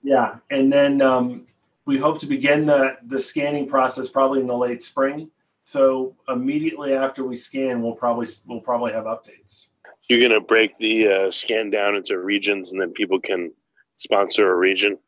yeah, 0.03 0.37
and 0.51 0.73
then 0.73 1.01
um, 1.01 1.47
we 1.87 1.99
hope 1.99 2.19
to 2.21 2.27
begin 2.27 2.67
the 2.67 2.99
the 3.07 3.21
scanning 3.21 3.69
process 3.69 4.09
probably 4.09 4.41
in 4.41 4.47
the 4.47 4.57
late 4.57 4.83
spring. 4.83 5.31
So 5.65 6.15
immediately 6.29 6.95
after 6.95 7.25
we 7.25 7.37
scan, 7.37 7.83
we'll 7.83 7.95
probably 7.95 8.27
we'll 8.47 8.61
probably 8.61 8.93
have 8.93 9.05
updates. 9.05 9.69
You're 10.09 10.21
gonna 10.21 10.41
break 10.41 10.77
the 10.79 11.09
uh, 11.09 11.31
scan 11.31 11.71
down 11.71 11.95
into 11.95 12.19
regions, 12.19 12.73
and 12.73 12.81
then 12.81 12.93
people 12.93 13.21
can 13.21 13.53
sponsor 13.97 14.51
a 14.51 14.57
region. 14.57 14.99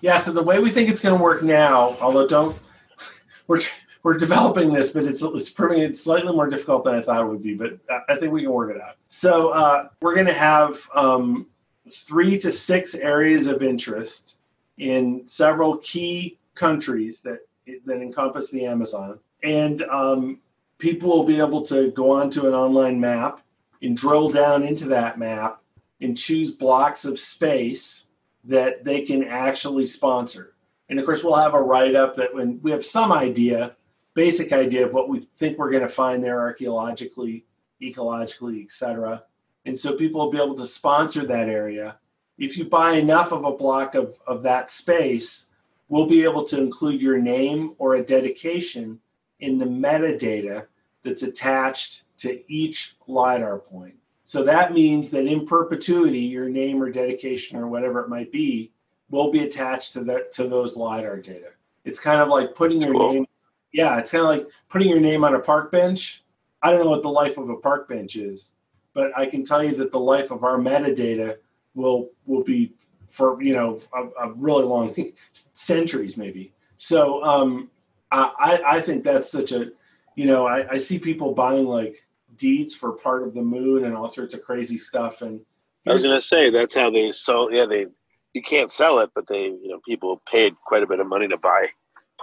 Yeah. 0.00 0.18
So 0.18 0.32
the 0.32 0.42
way 0.42 0.58
we 0.58 0.70
think 0.70 0.88
it's 0.88 1.00
going 1.00 1.16
to 1.16 1.22
work 1.22 1.42
now, 1.42 1.96
although 2.00 2.26
don't 2.26 2.58
we're 3.46 3.60
we're 4.04 4.18
developing 4.18 4.72
this, 4.72 4.92
but 4.92 5.04
it's 5.04 5.22
it's 5.22 5.50
proving 5.50 5.80
it's 5.80 6.04
slightly 6.04 6.32
more 6.32 6.48
difficult 6.48 6.84
than 6.84 6.94
I 6.94 7.00
thought 7.00 7.24
it 7.24 7.28
would 7.28 7.42
be. 7.42 7.54
But 7.54 7.78
I- 8.08 8.16
think 8.16 8.32
we 8.32 8.42
can 8.42 8.52
work 8.52 8.74
it 8.76 8.80
out. 8.80 8.96
So 9.08 9.48
uh, 9.48 9.88
we're 10.00 10.14
going 10.14 10.26
to 10.26 10.32
have 10.34 10.78
um, 10.94 11.46
three 11.88 12.38
to 12.38 12.52
six 12.52 12.94
areas 12.94 13.46
of 13.46 13.62
interest 13.62 14.36
in 14.76 15.26
several 15.26 15.78
key 15.78 16.38
countries 16.54 17.22
that 17.22 17.40
that 17.86 18.02
encompass 18.02 18.50
the 18.50 18.66
Amazon, 18.66 19.18
and 19.42 19.80
um, 19.82 20.38
people 20.78 21.08
will 21.08 21.24
be 21.24 21.38
able 21.38 21.62
to 21.62 21.90
go 21.92 22.10
onto 22.10 22.46
an 22.46 22.52
online 22.52 23.00
map 23.00 23.40
and 23.80 23.96
drill 23.96 24.28
down 24.28 24.62
into 24.62 24.86
that 24.88 25.18
map 25.18 25.62
and 26.02 26.16
choose 26.16 26.50
blocks 26.50 27.06
of 27.06 27.18
space 27.18 28.06
that 28.44 28.84
they 28.84 29.00
can 29.00 29.24
actually 29.24 29.86
sponsor. 29.86 30.52
And 30.90 31.00
of 31.00 31.06
course, 31.06 31.24
we'll 31.24 31.36
have 31.36 31.54
a 31.54 31.62
write 31.62 31.94
up 31.94 32.14
that 32.16 32.34
when 32.34 32.60
we 32.62 32.70
have 32.70 32.84
some 32.84 33.10
idea, 33.10 33.76
basic 34.14 34.52
idea 34.52 34.86
of 34.86 34.94
what 34.94 35.08
we 35.08 35.20
think 35.36 35.58
we're 35.58 35.70
going 35.70 35.82
to 35.82 35.88
find 35.88 36.22
there 36.22 36.40
archaeologically, 36.40 37.44
ecologically, 37.82 38.62
etc. 38.64 39.24
And 39.66 39.78
so 39.78 39.96
people 39.96 40.20
will 40.20 40.30
be 40.30 40.42
able 40.42 40.54
to 40.54 40.66
sponsor 40.66 41.24
that 41.26 41.48
area. 41.48 41.98
If 42.38 42.58
you 42.58 42.64
buy 42.64 42.92
enough 42.92 43.32
of 43.32 43.44
a 43.44 43.52
block 43.52 43.94
of, 43.94 44.18
of 44.26 44.42
that 44.42 44.70
space, 44.70 45.50
we'll 45.88 46.06
be 46.06 46.24
able 46.24 46.44
to 46.44 46.60
include 46.60 47.00
your 47.00 47.18
name 47.18 47.74
or 47.78 47.94
a 47.94 48.04
dedication 48.04 49.00
in 49.40 49.58
the 49.58 49.66
metadata 49.66 50.66
that's 51.02 51.22
attached 51.22 52.04
to 52.18 52.40
each 52.50 52.94
LiDAR 53.06 53.58
point. 53.58 53.94
So 54.24 54.42
that 54.44 54.72
means 54.72 55.10
that 55.10 55.26
in 55.26 55.46
perpetuity, 55.46 56.20
your 56.20 56.48
name 56.48 56.82
or 56.82 56.90
dedication 56.90 57.58
or 57.58 57.68
whatever 57.68 58.00
it 58.00 58.08
might 58.08 58.32
be 58.32 58.72
will 59.10 59.30
be 59.30 59.40
attached 59.40 59.92
to 59.92 60.04
that 60.04 60.32
to 60.32 60.48
those 60.48 60.76
lidar 60.76 61.18
data. 61.18 61.50
It's 61.84 62.00
kind 62.00 62.20
of 62.20 62.28
like 62.28 62.54
putting 62.54 62.80
your 62.80 62.92
Cool. 62.92 63.12
name. 63.12 63.26
Yeah, 63.74 63.98
it's 63.98 64.12
kind 64.12 64.22
of 64.22 64.28
like 64.28 64.48
putting 64.68 64.88
your 64.88 65.00
name 65.00 65.24
on 65.24 65.34
a 65.34 65.40
park 65.40 65.72
bench. 65.72 66.22
I 66.62 66.70
don't 66.70 66.84
know 66.84 66.90
what 66.90 67.02
the 67.02 67.10
life 67.10 67.36
of 67.36 67.50
a 67.50 67.56
park 67.56 67.88
bench 67.88 68.14
is, 68.14 68.54
but 68.94 69.10
I 69.18 69.26
can 69.26 69.44
tell 69.44 69.62
you 69.64 69.74
that 69.74 69.90
the 69.90 69.98
life 69.98 70.30
of 70.30 70.44
our 70.44 70.58
metadata 70.58 71.38
will 71.74 72.10
will 72.24 72.44
be 72.44 72.72
for 73.08 73.42
you 73.42 73.52
know 73.52 73.80
a, 73.92 74.28
a 74.28 74.32
really 74.34 74.64
long 74.64 74.94
centuries 75.32 76.16
maybe. 76.16 76.52
So 76.76 77.22
um, 77.24 77.68
I 78.12 78.62
I 78.64 78.80
think 78.80 79.02
that's 79.02 79.30
such 79.30 79.50
a 79.50 79.72
you 80.14 80.26
know 80.26 80.46
I, 80.46 80.74
I 80.74 80.78
see 80.78 81.00
people 81.00 81.34
buying 81.34 81.66
like 81.66 82.06
deeds 82.36 82.76
for 82.76 82.92
part 82.92 83.24
of 83.24 83.34
the 83.34 83.42
moon 83.42 83.84
and 83.84 83.94
all 83.96 84.08
sorts 84.08 84.34
of 84.34 84.42
crazy 84.42 84.78
stuff 84.78 85.20
and 85.20 85.40
I 85.86 85.92
was 85.92 86.04
gonna 86.04 86.20
say 86.20 86.50
that's 86.50 86.74
how 86.74 86.90
they 86.90 87.10
sold. 87.10 87.50
Yeah, 87.52 87.66
they 87.66 87.86
you 88.34 88.42
can't 88.42 88.70
sell 88.70 89.00
it, 89.00 89.10
but 89.14 89.26
they 89.28 89.46
you 89.46 89.68
know 89.68 89.80
people 89.84 90.22
paid 90.30 90.54
quite 90.64 90.84
a 90.84 90.86
bit 90.86 91.00
of 91.00 91.08
money 91.08 91.26
to 91.28 91.36
buy 91.36 91.66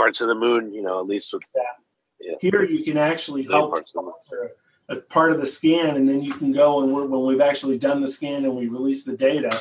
parts 0.02 0.22
of 0.22 0.28
the 0.28 0.36
moon. 0.36 0.74
You 0.74 0.82
know, 0.82 1.00
at 1.00 1.08
least 1.08 1.34
with 1.34 1.44
that. 1.54 2.38
here 2.42 2.64
you 2.64 2.84
can 2.84 2.98
actually 2.98 3.44
help 3.44 3.74
parts 3.74 3.94
of 3.96 4.06
it. 4.08 4.22
sponsor 4.22 4.52
a 4.90 4.96
part 4.98 5.32
of 5.32 5.40
the 5.40 5.46
scan 5.46 5.96
and 5.96 6.08
then 6.08 6.22
you 6.22 6.34
can 6.34 6.52
go 6.52 6.84
and 6.84 6.94
we're, 6.94 7.06
when 7.06 7.26
we've 7.26 7.42
actually 7.42 7.78
done 7.78 8.02
the 8.02 8.08
scan 8.08 8.44
and 8.44 8.56
we 8.56 8.68
release 8.68 9.06
the 9.06 9.16
data 9.16 9.52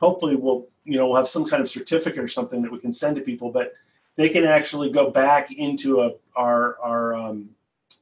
hopefully 0.00 0.34
we'll 0.34 0.66
you 0.84 0.96
know 0.96 1.06
we'll 1.06 1.16
have 1.16 1.28
some 1.28 1.44
kind 1.44 1.60
of 1.60 1.68
certificate 1.68 2.24
or 2.24 2.28
something 2.28 2.62
that 2.62 2.72
we 2.72 2.78
can 2.78 2.92
send 2.92 3.14
to 3.14 3.22
people 3.22 3.50
but 3.50 3.74
they 4.16 4.28
can 4.28 4.44
actually 4.44 4.90
go 4.90 5.10
back 5.10 5.52
into 5.52 6.00
a, 6.00 6.12
our 6.34 6.78
our 6.82 7.14
um, 7.14 7.50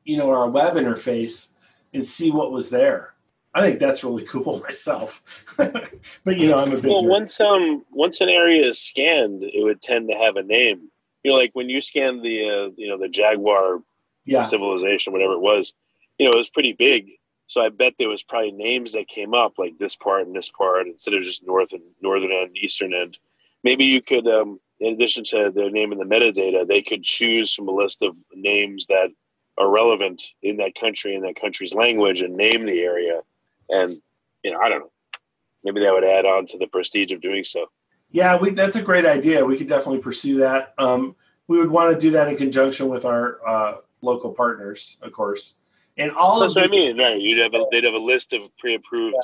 you 0.04 0.16
know 0.16 0.30
our 0.30 0.48
web 0.48 0.74
interface 0.76 1.50
and 1.92 2.06
see 2.06 2.30
what 2.30 2.52
was 2.52 2.70
there 2.70 3.14
i 3.54 3.60
think 3.60 3.80
that's 3.80 4.04
really 4.04 4.24
cool 4.32 4.60
myself 4.60 5.54
but 5.56 6.36
you 6.36 6.48
know 6.48 6.58
i'm 6.58 6.72
a 6.72 6.76
big 6.76 6.84
well, 6.84 7.02
nerd. 7.02 7.10
once 7.10 7.40
um 7.40 7.84
once 7.98 8.20
an 8.20 8.28
area 8.28 8.64
is 8.64 8.78
scanned, 8.78 9.42
it 9.42 9.64
would 9.64 9.82
tend 9.82 10.08
to 10.08 10.14
have 10.14 10.36
a 10.36 10.42
name. 10.42 10.88
You 11.28 11.34
know, 11.34 11.40
like 11.40 11.50
when 11.52 11.68
you 11.68 11.82
scanned 11.82 12.22
the 12.22 12.42
uh, 12.48 12.70
you 12.78 12.88
know 12.88 12.96
the 12.96 13.06
Jaguar 13.06 13.82
yeah 14.24 14.46
civilization, 14.46 15.12
whatever 15.12 15.34
it 15.34 15.40
was, 15.40 15.74
you 16.16 16.24
know, 16.24 16.32
it 16.32 16.38
was 16.38 16.48
pretty 16.48 16.72
big. 16.72 17.10
So 17.48 17.60
I 17.60 17.68
bet 17.68 17.96
there 17.98 18.08
was 18.08 18.22
probably 18.22 18.52
names 18.52 18.94
that 18.94 19.08
came 19.08 19.34
up 19.34 19.58
like 19.58 19.76
this 19.76 19.94
part 19.94 20.26
and 20.26 20.34
this 20.34 20.48
part 20.48 20.86
instead 20.86 21.12
of 21.12 21.22
just 21.22 21.46
north 21.46 21.74
and 21.74 21.82
northern 22.00 22.32
end, 22.32 22.56
eastern 22.56 22.94
end. 22.94 23.18
Maybe 23.62 23.84
you 23.84 24.00
could, 24.00 24.26
um, 24.26 24.58
in 24.80 24.94
addition 24.94 25.22
to 25.24 25.52
their 25.54 25.70
name 25.70 25.92
in 25.92 25.98
the 25.98 26.06
metadata, 26.06 26.66
they 26.66 26.80
could 26.80 27.02
choose 27.02 27.52
from 27.52 27.68
a 27.68 27.72
list 27.72 28.00
of 28.00 28.16
names 28.34 28.86
that 28.86 29.10
are 29.58 29.68
relevant 29.68 30.22
in 30.42 30.56
that 30.56 30.76
country 30.76 31.14
in 31.14 31.20
that 31.24 31.36
country's 31.38 31.74
language 31.74 32.22
and 32.22 32.38
name 32.38 32.64
the 32.64 32.80
area. 32.80 33.20
And 33.68 34.00
you 34.42 34.52
know, 34.52 34.60
I 34.60 34.70
don't 34.70 34.80
know. 34.80 34.92
Maybe 35.62 35.82
that 35.82 35.92
would 35.92 36.04
add 36.04 36.24
on 36.24 36.46
to 36.46 36.56
the 36.56 36.68
prestige 36.68 37.12
of 37.12 37.20
doing 37.20 37.44
so. 37.44 37.66
Yeah, 38.10 38.38
we, 38.38 38.50
that's 38.50 38.76
a 38.76 38.82
great 38.82 39.04
idea. 39.04 39.44
We 39.44 39.58
could 39.58 39.68
definitely 39.68 40.00
pursue 40.00 40.38
that. 40.38 40.74
Um, 40.78 41.14
we 41.46 41.58
would 41.58 41.70
want 41.70 41.94
to 41.94 42.00
do 42.00 42.10
that 42.12 42.28
in 42.28 42.36
conjunction 42.36 42.88
with 42.88 43.04
our 43.04 43.38
uh, 43.46 43.76
local 44.02 44.32
partners, 44.32 44.98
of 45.02 45.12
course. 45.12 45.58
And 45.96 46.12
all 46.12 46.40
That's 46.40 46.56
of 46.56 46.62
what 46.62 46.68
I 46.68 46.70
mean, 46.70 46.98
right? 46.98 47.20
You'd 47.20 47.38
have 47.38 47.54
a, 47.54 47.66
they'd 47.70 47.84
have 47.84 47.94
a 47.94 47.98
list 47.98 48.32
of 48.32 48.42
pre-approved 48.56 49.16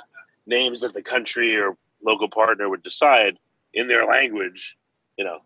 names 0.47 0.81
that 0.81 0.93
the 0.93 1.03
country 1.03 1.57
or 1.57 1.77
local 2.05 2.29
partner 2.29 2.69
would 2.69 2.83
decide 2.83 3.39
in 3.73 3.89
their 3.89 4.07
language. 4.07 4.77
You 5.17 5.25
know, 5.25 5.39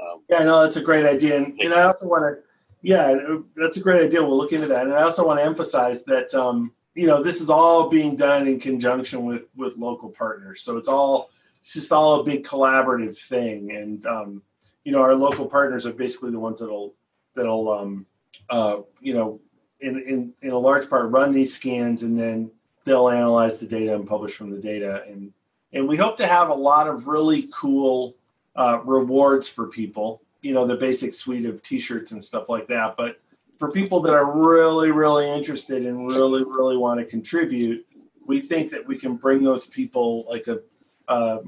um, 0.00 0.22
Yeah, 0.30 0.44
no, 0.44 0.62
that's 0.62 0.76
a 0.76 0.82
great 0.82 1.04
idea, 1.04 1.36
and, 1.36 1.58
and 1.60 1.74
I 1.74 1.82
also 1.82 2.06
want 2.06 2.22
to, 2.22 2.42
yeah, 2.82 3.18
that's 3.56 3.76
a 3.78 3.82
great 3.82 4.04
idea. 4.04 4.22
We'll 4.22 4.36
look 4.36 4.52
into 4.52 4.68
that, 4.68 4.84
and 4.86 4.94
I 4.94 5.02
also 5.02 5.26
want 5.26 5.40
to 5.40 5.44
emphasize 5.44 6.04
that 6.04 6.32
um, 6.34 6.72
you 6.94 7.06
know 7.06 7.22
this 7.22 7.40
is 7.40 7.50
all 7.50 7.88
being 7.88 8.14
done 8.14 8.46
in 8.46 8.60
conjunction 8.60 9.24
with 9.24 9.46
with 9.56 9.76
local 9.76 10.10
partners. 10.10 10.62
So 10.62 10.76
it's 10.76 10.88
all 10.88 11.30
it's 11.66 11.74
just 11.74 11.90
all 11.90 12.20
a 12.20 12.24
big 12.24 12.44
collaborative 12.44 13.18
thing, 13.18 13.72
and 13.72 14.06
um, 14.06 14.40
you 14.84 14.92
know 14.92 15.02
our 15.02 15.16
local 15.16 15.46
partners 15.46 15.84
are 15.84 15.92
basically 15.92 16.30
the 16.30 16.38
ones 16.38 16.60
that'll 16.60 16.94
that'll 17.34 17.68
um, 17.72 18.06
uh, 18.48 18.78
you 19.00 19.12
know 19.12 19.40
in, 19.80 20.00
in 20.02 20.32
in 20.42 20.52
a 20.52 20.58
large 20.58 20.88
part 20.88 21.10
run 21.10 21.32
these 21.32 21.52
scans, 21.52 22.04
and 22.04 22.16
then 22.16 22.52
they'll 22.84 23.08
analyze 23.08 23.58
the 23.58 23.66
data 23.66 23.96
and 23.96 24.06
publish 24.06 24.36
from 24.36 24.52
the 24.52 24.60
data, 24.60 25.02
and 25.08 25.32
and 25.72 25.88
we 25.88 25.96
hope 25.96 26.16
to 26.18 26.26
have 26.28 26.50
a 26.50 26.54
lot 26.54 26.86
of 26.86 27.08
really 27.08 27.48
cool 27.52 28.14
uh, 28.54 28.80
rewards 28.84 29.48
for 29.48 29.66
people. 29.66 30.22
You 30.42 30.54
know, 30.54 30.66
the 30.68 30.76
basic 30.76 31.14
suite 31.14 31.46
of 31.46 31.64
T-shirts 31.64 32.12
and 32.12 32.22
stuff 32.22 32.48
like 32.48 32.68
that. 32.68 32.96
But 32.96 33.18
for 33.58 33.72
people 33.72 33.98
that 34.02 34.14
are 34.14 34.38
really, 34.38 34.92
really 34.92 35.28
interested 35.28 35.84
and 35.84 36.06
really, 36.06 36.44
really 36.44 36.76
want 36.76 37.00
to 37.00 37.06
contribute, 37.06 37.84
we 38.24 38.38
think 38.38 38.70
that 38.70 38.86
we 38.86 38.96
can 38.96 39.16
bring 39.16 39.42
those 39.42 39.66
people 39.66 40.24
like 40.28 40.46
a, 40.46 40.60
a 41.08 41.40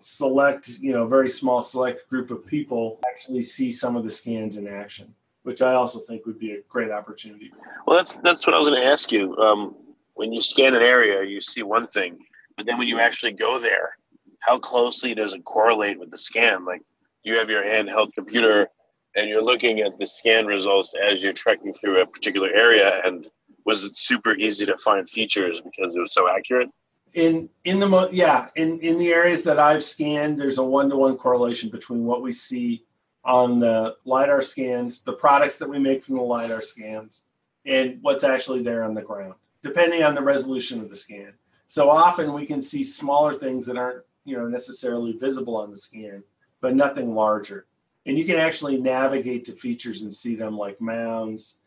select, 0.00 0.68
you 0.80 0.92
know, 0.92 1.06
very 1.06 1.30
small 1.30 1.62
select 1.62 2.08
group 2.08 2.30
of 2.30 2.46
people 2.46 3.00
actually 3.08 3.42
see 3.42 3.70
some 3.72 3.96
of 3.96 4.04
the 4.04 4.10
scans 4.10 4.56
in 4.56 4.66
action, 4.66 5.14
which 5.42 5.62
I 5.62 5.74
also 5.74 6.00
think 6.00 6.26
would 6.26 6.38
be 6.38 6.52
a 6.52 6.60
great 6.68 6.90
opportunity. 6.90 7.52
well, 7.86 7.96
that's 7.96 8.16
that's 8.16 8.46
what 8.46 8.54
I 8.54 8.58
was 8.58 8.68
going 8.68 8.80
to 8.80 8.86
ask 8.86 9.12
you. 9.12 9.36
Um, 9.36 9.76
when 10.14 10.32
you 10.32 10.40
scan 10.40 10.74
an 10.74 10.82
area, 10.82 11.22
you 11.22 11.40
see 11.40 11.62
one 11.62 11.86
thing, 11.86 12.18
but 12.56 12.66
then 12.66 12.78
when 12.78 12.88
you 12.88 13.00
actually 13.00 13.32
go 13.32 13.58
there, 13.58 13.96
how 14.40 14.58
closely 14.58 15.14
does 15.14 15.32
it 15.32 15.44
correlate 15.44 15.98
with 15.98 16.10
the 16.10 16.18
scan? 16.18 16.64
Like, 16.64 16.82
you 17.24 17.34
have 17.38 17.48
your 17.48 17.62
handheld 17.62 18.12
computer 18.14 18.68
and 19.16 19.28
you're 19.28 19.42
looking 19.42 19.80
at 19.80 19.98
the 19.98 20.06
scan 20.06 20.46
results 20.46 20.94
as 21.08 21.22
you're 21.22 21.32
trekking 21.32 21.72
through 21.72 22.00
a 22.00 22.06
particular 22.06 22.48
area, 22.48 23.00
and 23.04 23.28
was 23.64 23.84
it 23.84 23.96
super 23.96 24.34
easy 24.34 24.66
to 24.66 24.76
find 24.78 25.08
features 25.08 25.60
because 25.60 25.94
it 25.94 26.00
was 26.00 26.12
so 26.12 26.28
accurate? 26.28 26.68
In 27.14 27.50
in 27.64 27.78
the 27.78 27.88
mo- 27.88 28.08
yeah 28.10 28.48
in 28.54 28.80
in 28.80 28.98
the 28.98 29.12
areas 29.12 29.44
that 29.44 29.58
I've 29.58 29.84
scanned, 29.84 30.38
there's 30.38 30.58
a 30.58 30.64
one 30.64 30.90
to 30.90 30.96
one 30.96 31.16
correlation 31.16 31.70
between 31.70 32.04
what 32.04 32.22
we 32.22 32.32
see 32.32 32.84
on 33.24 33.60
the 33.60 33.96
lidar 34.04 34.42
scans, 34.42 35.02
the 35.02 35.12
products 35.12 35.58
that 35.58 35.68
we 35.68 35.78
make 35.78 36.02
from 36.02 36.16
the 36.16 36.22
lidar 36.22 36.60
scans, 36.60 37.26
and 37.64 37.98
what's 38.02 38.24
actually 38.24 38.62
there 38.62 38.82
on 38.82 38.94
the 38.94 39.02
ground, 39.02 39.34
depending 39.62 40.02
on 40.02 40.14
the 40.14 40.22
resolution 40.22 40.80
of 40.80 40.88
the 40.88 40.96
scan. 40.96 41.32
So 41.68 41.88
often 41.88 42.32
we 42.32 42.46
can 42.46 42.60
see 42.60 42.82
smaller 42.82 43.34
things 43.34 43.66
that 43.66 43.76
aren't 43.76 44.04
you 44.24 44.36
know 44.36 44.48
necessarily 44.48 45.12
visible 45.12 45.56
on 45.56 45.70
the 45.70 45.76
scan, 45.76 46.24
but 46.60 46.74
nothing 46.74 47.14
larger. 47.14 47.66
And 48.04 48.18
you 48.18 48.24
can 48.24 48.36
actually 48.36 48.80
navigate 48.80 49.44
to 49.44 49.52
features 49.52 50.02
and 50.02 50.12
see 50.12 50.34
them 50.34 50.58
like 50.58 50.80
mounds, 50.80 51.60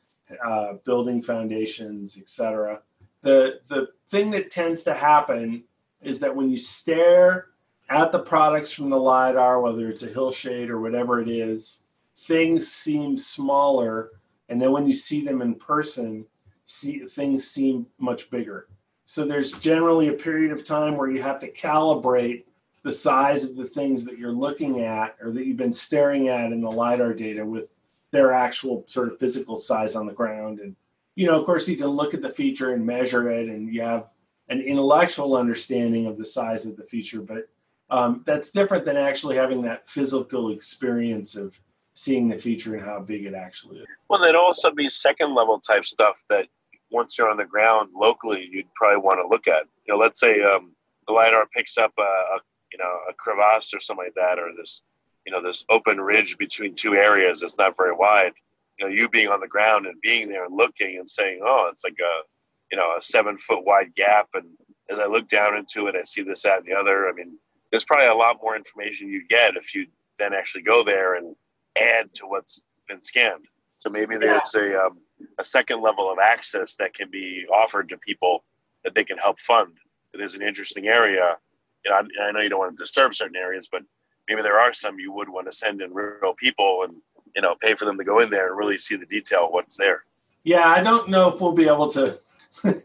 uh, 0.43 0.73
building 0.83 1.21
foundations, 1.21 2.17
etc 2.17 2.81
the 3.25 3.59
the 3.67 3.89
thing 4.09 4.29
that 4.31 4.51
tends 4.51 4.83
to 4.83 4.93
happen 4.93 5.63
is 6.01 6.19
that 6.19 6.35
when 6.35 6.49
you 6.49 6.57
stare 6.57 7.47
at 7.89 8.11
the 8.11 8.19
products 8.19 8.71
from 8.71 8.91
the 8.91 8.99
lidar 8.99 9.59
whether 9.59 9.89
it's 9.89 10.03
a 10.03 10.07
hillshade 10.07 10.69
or 10.69 10.79
whatever 10.79 11.19
it 11.19 11.27
is 11.27 11.83
things 12.15 12.67
seem 12.67 13.17
smaller. 13.17 14.11
And 14.47 14.61
then 14.61 14.71
when 14.71 14.87
you 14.87 14.93
see 14.93 15.25
them 15.25 15.41
in 15.41 15.55
person 15.55 16.25
see 16.65 16.99
things 16.99 17.45
seem 17.45 17.87
much 17.97 18.29
bigger. 18.29 18.67
So 19.05 19.25
there's 19.25 19.53
generally 19.53 20.07
a 20.07 20.13
period 20.13 20.51
of 20.51 20.63
time 20.63 20.95
where 20.95 21.09
you 21.09 21.21
have 21.21 21.39
to 21.39 21.51
calibrate 21.51 22.43
the 22.83 22.91
size 22.91 23.43
of 23.43 23.55
the 23.55 23.65
things 23.65 24.05
that 24.05 24.19
you're 24.19 24.31
looking 24.31 24.81
at 24.81 25.15
or 25.19 25.31
that 25.31 25.45
you've 25.45 25.57
been 25.57 25.73
staring 25.73 26.27
at 26.27 26.51
in 26.51 26.61
the 26.61 26.71
lidar 26.71 27.13
data 27.13 27.43
with 27.43 27.71
their 28.11 28.31
actual 28.31 28.83
sort 28.85 29.11
of 29.11 29.19
physical 29.19 29.57
size 29.57 29.95
on 29.95 30.05
the 30.05 30.13
ground 30.13 30.59
and 30.59 30.75
you 31.15 31.25
know, 31.27 31.39
of 31.39 31.45
course, 31.45 31.67
you 31.67 31.77
can 31.77 31.87
look 31.87 32.13
at 32.13 32.21
the 32.21 32.29
feature 32.29 32.73
and 32.73 32.85
measure 32.85 33.29
it, 33.29 33.47
and 33.47 33.73
you 33.73 33.81
have 33.81 34.11
an 34.49 34.61
intellectual 34.61 35.35
understanding 35.35 36.05
of 36.05 36.17
the 36.17 36.25
size 36.25 36.65
of 36.65 36.75
the 36.75 36.83
feature, 36.83 37.21
but 37.21 37.49
um, 37.89 38.23
that's 38.25 38.51
different 38.51 38.85
than 38.85 38.97
actually 38.97 39.35
having 39.35 39.61
that 39.63 39.87
physical 39.87 40.51
experience 40.51 41.35
of 41.35 41.59
seeing 41.93 42.27
the 42.27 42.37
feature 42.37 42.75
and 42.75 42.83
how 42.83 42.99
big 42.99 43.25
it 43.25 43.33
actually 43.33 43.79
is. 43.79 43.85
Well, 44.09 44.19
there'd 44.21 44.35
also 44.35 44.71
be 44.71 44.89
second 44.89 45.33
level 45.33 45.59
type 45.59 45.85
stuff 45.85 46.23
that 46.29 46.47
once 46.91 47.17
you're 47.17 47.29
on 47.29 47.37
the 47.37 47.45
ground 47.45 47.89
locally, 47.95 48.47
you'd 48.51 48.73
probably 48.73 48.97
want 48.97 49.19
to 49.21 49.27
look 49.27 49.47
at. 49.47 49.63
You 49.87 49.93
know, 49.93 49.99
let's 49.99 50.19
say 50.19 50.41
um, 50.41 50.73
the 51.07 51.13
lidar 51.13 51.47
picks 51.55 51.77
up 51.77 51.93
a, 51.97 52.01
a 52.01 52.39
you 52.71 52.77
know 52.77 52.99
a 53.09 53.13
crevasse 53.13 53.73
or 53.73 53.79
something 53.79 54.05
like 54.05 54.15
that, 54.15 54.39
or 54.39 54.51
this 54.55 54.83
you 55.25 55.31
know 55.31 55.41
this 55.41 55.65
open 55.69 55.99
ridge 55.99 56.37
between 56.37 56.75
two 56.75 56.95
areas 56.95 57.41
that's 57.41 57.57
not 57.57 57.77
very 57.77 57.93
wide. 57.93 58.33
You 58.77 58.85
know, 58.85 58.93
you 58.93 59.09
being 59.09 59.29
on 59.29 59.39
the 59.39 59.47
ground 59.47 59.85
and 59.85 59.99
being 60.01 60.27
there 60.29 60.45
and 60.45 60.55
looking 60.55 60.97
and 60.97 61.09
saying, 61.09 61.39
"Oh, 61.43 61.69
it's 61.71 61.83
like 61.83 61.97
a 61.99 62.23
you 62.71 62.77
know 62.77 62.95
a 62.97 63.01
seven 63.01 63.37
foot 63.37 63.65
wide 63.65 63.95
gap," 63.95 64.29
and 64.33 64.45
as 64.89 64.99
I 64.99 65.05
look 65.05 65.27
down 65.27 65.57
into 65.57 65.87
it, 65.87 65.95
I 65.95 66.03
see 66.03 66.21
this, 66.21 66.43
that, 66.43 66.59
and 66.59 66.67
the 66.67 66.73
other. 66.73 67.07
I 67.07 67.13
mean, 67.13 67.37
there's 67.71 67.85
probably 67.85 68.07
a 68.07 68.15
lot 68.15 68.37
more 68.41 68.55
information 68.55 69.09
you 69.09 69.27
get 69.27 69.55
if 69.55 69.73
you 69.73 69.87
then 70.17 70.33
actually 70.33 70.63
go 70.63 70.83
there 70.83 71.15
and 71.15 71.35
add 71.79 72.13
to 72.15 72.27
what's 72.27 72.63
been 72.87 73.01
scanned. 73.01 73.45
So 73.77 73.89
maybe 73.89 74.17
there's 74.17 74.55
a 74.55 74.81
um, 74.81 74.99
a 75.39 75.43
second 75.43 75.81
level 75.81 76.11
of 76.11 76.19
access 76.19 76.75
that 76.77 76.93
can 76.93 77.09
be 77.09 77.45
offered 77.53 77.89
to 77.89 77.97
people 77.97 78.43
that 78.83 78.95
they 78.95 79.03
can 79.03 79.17
help 79.17 79.39
fund. 79.39 79.73
It 80.13 80.21
is 80.21 80.35
an 80.35 80.41
interesting 80.41 80.87
area. 80.87 81.37
You 81.83 81.91
know, 81.91 81.97
I, 81.97 82.27
I 82.27 82.31
know 82.31 82.39
you 82.39 82.49
don't 82.49 82.59
want 82.59 82.77
to 82.77 82.81
disturb 82.81 83.13
certain 83.13 83.35
areas, 83.35 83.67
but 83.71 83.83
maybe 84.27 84.41
there 84.41 84.59
are 84.59 84.73
some 84.73 84.99
you 84.99 85.11
would 85.11 85.29
want 85.29 85.47
to 85.47 85.55
send 85.55 85.81
in 85.81 85.93
real 85.93 86.33
people 86.37 86.83
and 86.83 86.95
you 87.35 87.41
know 87.41 87.55
pay 87.61 87.75
for 87.75 87.85
them 87.85 87.97
to 87.97 88.03
go 88.03 88.19
in 88.19 88.29
there 88.29 88.47
and 88.47 88.57
really 88.57 88.77
see 88.77 88.95
the 88.95 89.05
detail 89.05 89.49
what's 89.51 89.77
there. 89.77 90.03
Yeah, 90.43 90.67
I 90.67 90.81
don't 90.81 91.09
know 91.09 91.33
if 91.33 91.41
we'll 91.41 91.53
be 91.53 91.67
able 91.67 91.89
to 91.91 92.17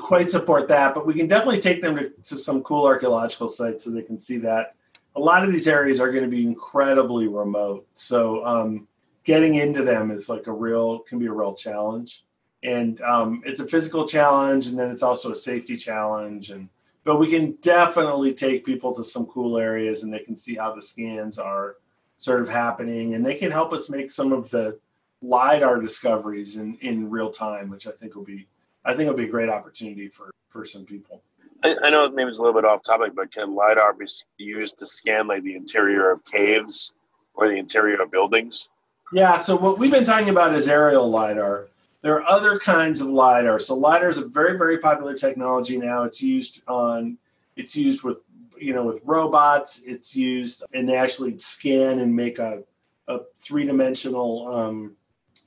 quite 0.00 0.30
support 0.30 0.68
that, 0.68 0.94
but 0.94 1.06
we 1.06 1.14
can 1.14 1.26
definitely 1.28 1.60
take 1.60 1.82
them 1.82 1.96
to, 1.96 2.10
to 2.10 2.36
some 2.36 2.62
cool 2.62 2.86
archaeological 2.86 3.48
sites 3.48 3.84
so 3.84 3.90
they 3.90 4.02
can 4.02 4.18
see 4.18 4.38
that. 4.38 4.74
A 5.16 5.20
lot 5.20 5.44
of 5.44 5.52
these 5.52 5.68
areas 5.68 6.00
are 6.00 6.10
going 6.10 6.24
to 6.24 6.30
be 6.30 6.44
incredibly 6.44 7.28
remote, 7.28 7.86
so 7.94 8.44
um, 8.44 8.88
getting 9.22 9.54
into 9.56 9.82
them 9.82 10.10
is 10.10 10.28
like 10.28 10.48
a 10.48 10.52
real 10.52 11.00
can 11.00 11.18
be 11.18 11.26
a 11.26 11.32
real 11.32 11.54
challenge, 11.54 12.24
and 12.62 13.00
um, 13.02 13.42
it's 13.46 13.60
a 13.60 13.68
physical 13.68 14.06
challenge, 14.06 14.66
and 14.66 14.78
then 14.78 14.90
it's 14.90 15.04
also 15.04 15.30
a 15.30 15.36
safety 15.36 15.76
challenge, 15.76 16.50
and 16.50 16.68
but 17.04 17.20
we 17.20 17.30
can 17.30 17.52
definitely 17.60 18.32
take 18.32 18.64
people 18.64 18.92
to 18.94 19.04
some 19.04 19.26
cool 19.26 19.56
areas, 19.58 20.02
and 20.02 20.12
they 20.12 20.18
can 20.18 20.34
see 20.34 20.56
how 20.56 20.74
the 20.74 20.82
scans 20.82 21.38
are 21.38 21.76
sort 22.24 22.40
of 22.40 22.48
happening, 22.48 23.14
and 23.14 23.24
they 23.24 23.34
can 23.34 23.50
help 23.50 23.74
us 23.74 23.90
make 23.90 24.10
some 24.10 24.32
of 24.32 24.48
the 24.48 24.78
lidar 25.20 25.78
discoveries 25.78 26.56
in 26.56 26.76
in 26.80 27.10
real 27.10 27.30
time, 27.30 27.68
which 27.68 27.86
I 27.86 27.90
think 27.90 28.14
will 28.14 28.24
be 28.24 28.46
I 28.84 28.94
think 28.94 29.02
it'll 29.02 29.18
be 29.18 29.24
a 29.24 29.30
great 29.30 29.50
opportunity 29.50 30.08
for 30.08 30.30
for 30.48 30.64
some 30.64 30.86
people. 30.86 31.22
I, 31.62 31.76
I 31.84 31.90
know 31.90 32.08
maybe 32.08 32.30
it's 32.30 32.38
a 32.38 32.42
little 32.42 32.58
bit 32.58 32.66
off 32.66 32.82
topic, 32.82 33.12
but 33.14 33.30
can 33.30 33.54
lidar 33.54 33.92
be 33.92 34.06
used 34.38 34.78
to 34.78 34.86
scan 34.86 35.26
like 35.26 35.42
the 35.42 35.54
interior 35.54 36.10
of 36.10 36.24
caves 36.24 36.94
or 37.34 37.46
the 37.48 37.56
interior 37.56 38.00
of 38.00 38.10
buildings? 38.10 38.70
Yeah, 39.12 39.36
so 39.36 39.54
what 39.54 39.78
we've 39.78 39.92
been 39.92 40.04
talking 40.04 40.30
about 40.30 40.54
is 40.54 40.66
aerial 40.66 41.08
lidar. 41.10 41.68
There 42.00 42.14
are 42.14 42.28
other 42.28 42.58
kinds 42.58 43.02
of 43.02 43.08
lidar. 43.08 43.58
So 43.58 43.74
lidar 43.74 44.08
is 44.08 44.16
a 44.16 44.26
very 44.26 44.56
very 44.56 44.78
popular 44.78 45.14
technology 45.14 45.76
now. 45.76 46.04
It's 46.04 46.22
used 46.22 46.62
on 46.66 47.18
it's 47.54 47.76
used 47.76 48.02
with 48.02 48.18
you 48.58 48.72
know 48.74 48.86
with 48.86 49.02
robots. 49.04 49.82
It's 49.86 50.16
used 50.16 50.64
and 50.74 50.88
they 50.88 50.96
actually 50.96 51.38
scan 51.38 51.98
and 51.98 52.14
make 52.14 52.38
a 52.38 52.62
a 53.08 53.20
three 53.36 53.66
dimensional 53.66 54.48
um, 54.48 54.96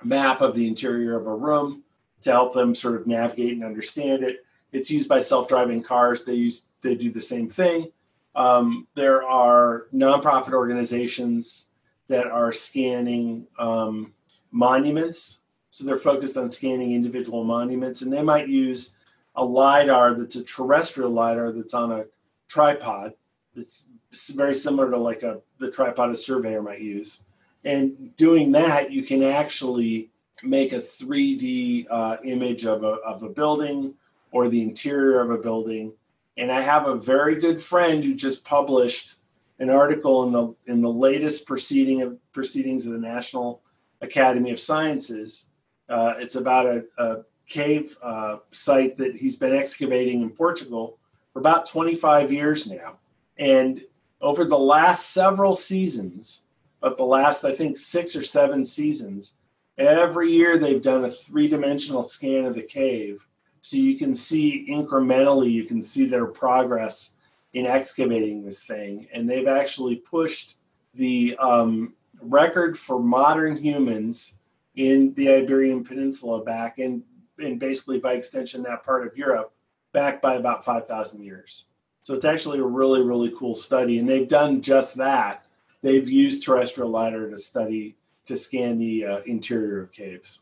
map 0.03 0.41
of 0.41 0.55
the 0.55 0.67
interior 0.67 1.19
of 1.19 1.27
a 1.27 1.35
room 1.35 1.83
to 2.21 2.31
help 2.31 2.53
them 2.53 2.75
sort 2.75 2.99
of 2.99 3.07
navigate 3.07 3.53
and 3.53 3.63
understand 3.63 4.23
it. 4.23 4.45
It's 4.71 4.91
used 4.91 5.09
by 5.09 5.21
self-driving 5.21 5.83
cars. 5.83 6.25
They 6.25 6.35
use 6.35 6.67
they 6.81 6.95
do 6.95 7.11
the 7.11 7.21
same 7.21 7.49
thing. 7.49 7.91
Um, 8.35 8.87
there 8.93 9.23
are 9.23 9.87
nonprofit 9.93 10.53
organizations 10.53 11.69
that 12.07 12.27
are 12.27 12.51
scanning 12.51 13.47
um, 13.57 14.13
monuments. 14.51 15.43
So 15.71 15.85
they're 15.85 15.97
focused 15.97 16.37
on 16.37 16.49
scanning 16.49 16.93
individual 16.93 17.43
monuments, 17.43 18.01
and 18.01 18.11
they 18.11 18.21
might 18.21 18.47
use 18.47 18.95
a 19.35 19.43
lidar 19.43 20.15
that's 20.15 20.35
a 20.35 20.43
terrestrial 20.43 21.11
lidar 21.11 21.51
that's 21.51 21.73
on 21.73 21.91
a 21.91 22.05
tripod. 22.47 23.13
It's 23.55 23.89
very 24.35 24.55
similar 24.55 24.89
to 24.91 24.97
like 24.97 25.23
a 25.23 25.41
the 25.59 25.71
tripod 25.71 26.11
a 26.11 26.15
surveyor 26.15 26.61
might 26.61 26.81
use. 26.81 27.23
And 27.63 28.15
doing 28.15 28.51
that, 28.53 28.91
you 28.91 29.03
can 29.03 29.23
actually 29.23 30.09
make 30.43 30.71
a 30.71 30.77
3D 30.77 31.87
uh, 31.89 32.17
image 32.23 32.65
of 32.65 32.83
a, 32.83 32.97
of 33.05 33.23
a 33.23 33.29
building 33.29 33.95
or 34.31 34.47
the 34.47 34.61
interior 34.61 35.19
of 35.21 35.31
a 35.31 35.37
building. 35.37 35.93
And 36.37 36.51
I 36.51 36.61
have 36.61 36.87
a 36.87 36.95
very 36.95 37.35
good 37.35 37.59
friend 37.59 38.03
who 38.03 38.13
just 38.13 38.45
published 38.45 39.15
an 39.59 39.69
article 39.69 40.23
in 40.23 40.31
the 40.31 40.55
in 40.71 40.81
the 40.81 40.89
latest 40.89 41.47
proceeding 41.47 42.03
of 42.03 42.17
proceedings 42.31 42.85
of 42.85 42.93
the 42.93 42.99
National 42.99 43.61
Academy 44.01 44.51
of 44.51 44.59
Sciences. 44.59 45.49
Uh, 45.89 46.13
it's 46.17 46.35
about 46.35 46.67
a, 46.67 46.85
a 46.99 47.23
cave 47.47 47.97
uh, 48.03 48.37
site 48.51 48.97
that 48.97 49.15
he's 49.15 49.37
been 49.37 49.55
excavating 49.55 50.21
in 50.21 50.29
Portugal 50.29 50.96
for 51.37 51.41
about 51.41 51.67
25 51.67 52.31
years 52.31 52.67
now. 52.67 52.97
And 53.37 53.83
over 54.21 54.43
the 54.43 54.57
last 54.57 55.13
several 55.13 55.53
seasons, 55.53 56.47
but 56.81 56.97
the 56.97 57.03
last, 57.03 57.45
I 57.45 57.51
think, 57.51 57.77
six 57.77 58.15
or 58.15 58.23
seven 58.23 58.65
seasons, 58.65 59.37
every 59.77 60.31
year 60.31 60.57
they've 60.57 60.81
done 60.81 61.05
a 61.05 61.11
three 61.11 61.47
dimensional 61.47 62.01
scan 62.01 62.45
of 62.45 62.55
the 62.55 62.63
cave. 62.63 63.27
So 63.61 63.77
you 63.77 63.99
can 63.99 64.15
see 64.15 64.65
incrementally, 64.67 65.51
you 65.51 65.65
can 65.65 65.83
see 65.83 66.07
their 66.07 66.25
progress 66.25 67.17
in 67.53 67.67
excavating 67.67 68.43
this 68.43 68.65
thing. 68.65 69.07
And 69.13 69.29
they've 69.29 69.47
actually 69.47 69.97
pushed 69.97 70.57
the 70.95 71.37
um, 71.37 71.93
record 72.19 72.79
for 72.79 72.99
modern 72.99 73.55
humans 73.55 74.39
in 74.75 75.13
the 75.13 75.29
Iberian 75.29 75.83
Peninsula 75.83 76.43
back, 76.43 76.79
and, 76.79 77.03
and 77.37 77.59
basically 77.59 77.99
by 77.99 78.13
extension, 78.13 78.63
that 78.63 78.83
part 78.83 79.05
of 79.05 79.15
Europe, 79.15 79.53
back 79.97 80.21
by 80.21 80.35
about 80.35 80.63
5,000 80.63 81.23
years. 81.23 81.65
So 82.03 82.13
it's 82.13 82.23
actually 82.23 82.59
a 82.59 82.63
really, 82.63 83.01
really 83.01 83.33
cool 83.35 83.55
study. 83.55 83.97
And 83.97 84.07
they've 84.07 84.27
done 84.27 84.61
just 84.61 84.95
that. 84.97 85.43
They've 85.81 86.07
used 86.07 86.45
terrestrial 86.45 86.91
LiDAR 86.91 87.31
to 87.31 87.37
study, 87.39 87.95
to 88.27 88.37
scan 88.37 88.77
the 88.77 89.05
uh, 89.05 89.21
interior 89.25 89.81
of 89.81 89.91
caves. 89.91 90.41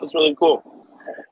That's 0.00 0.14
really 0.14 0.34
cool. 0.34 0.62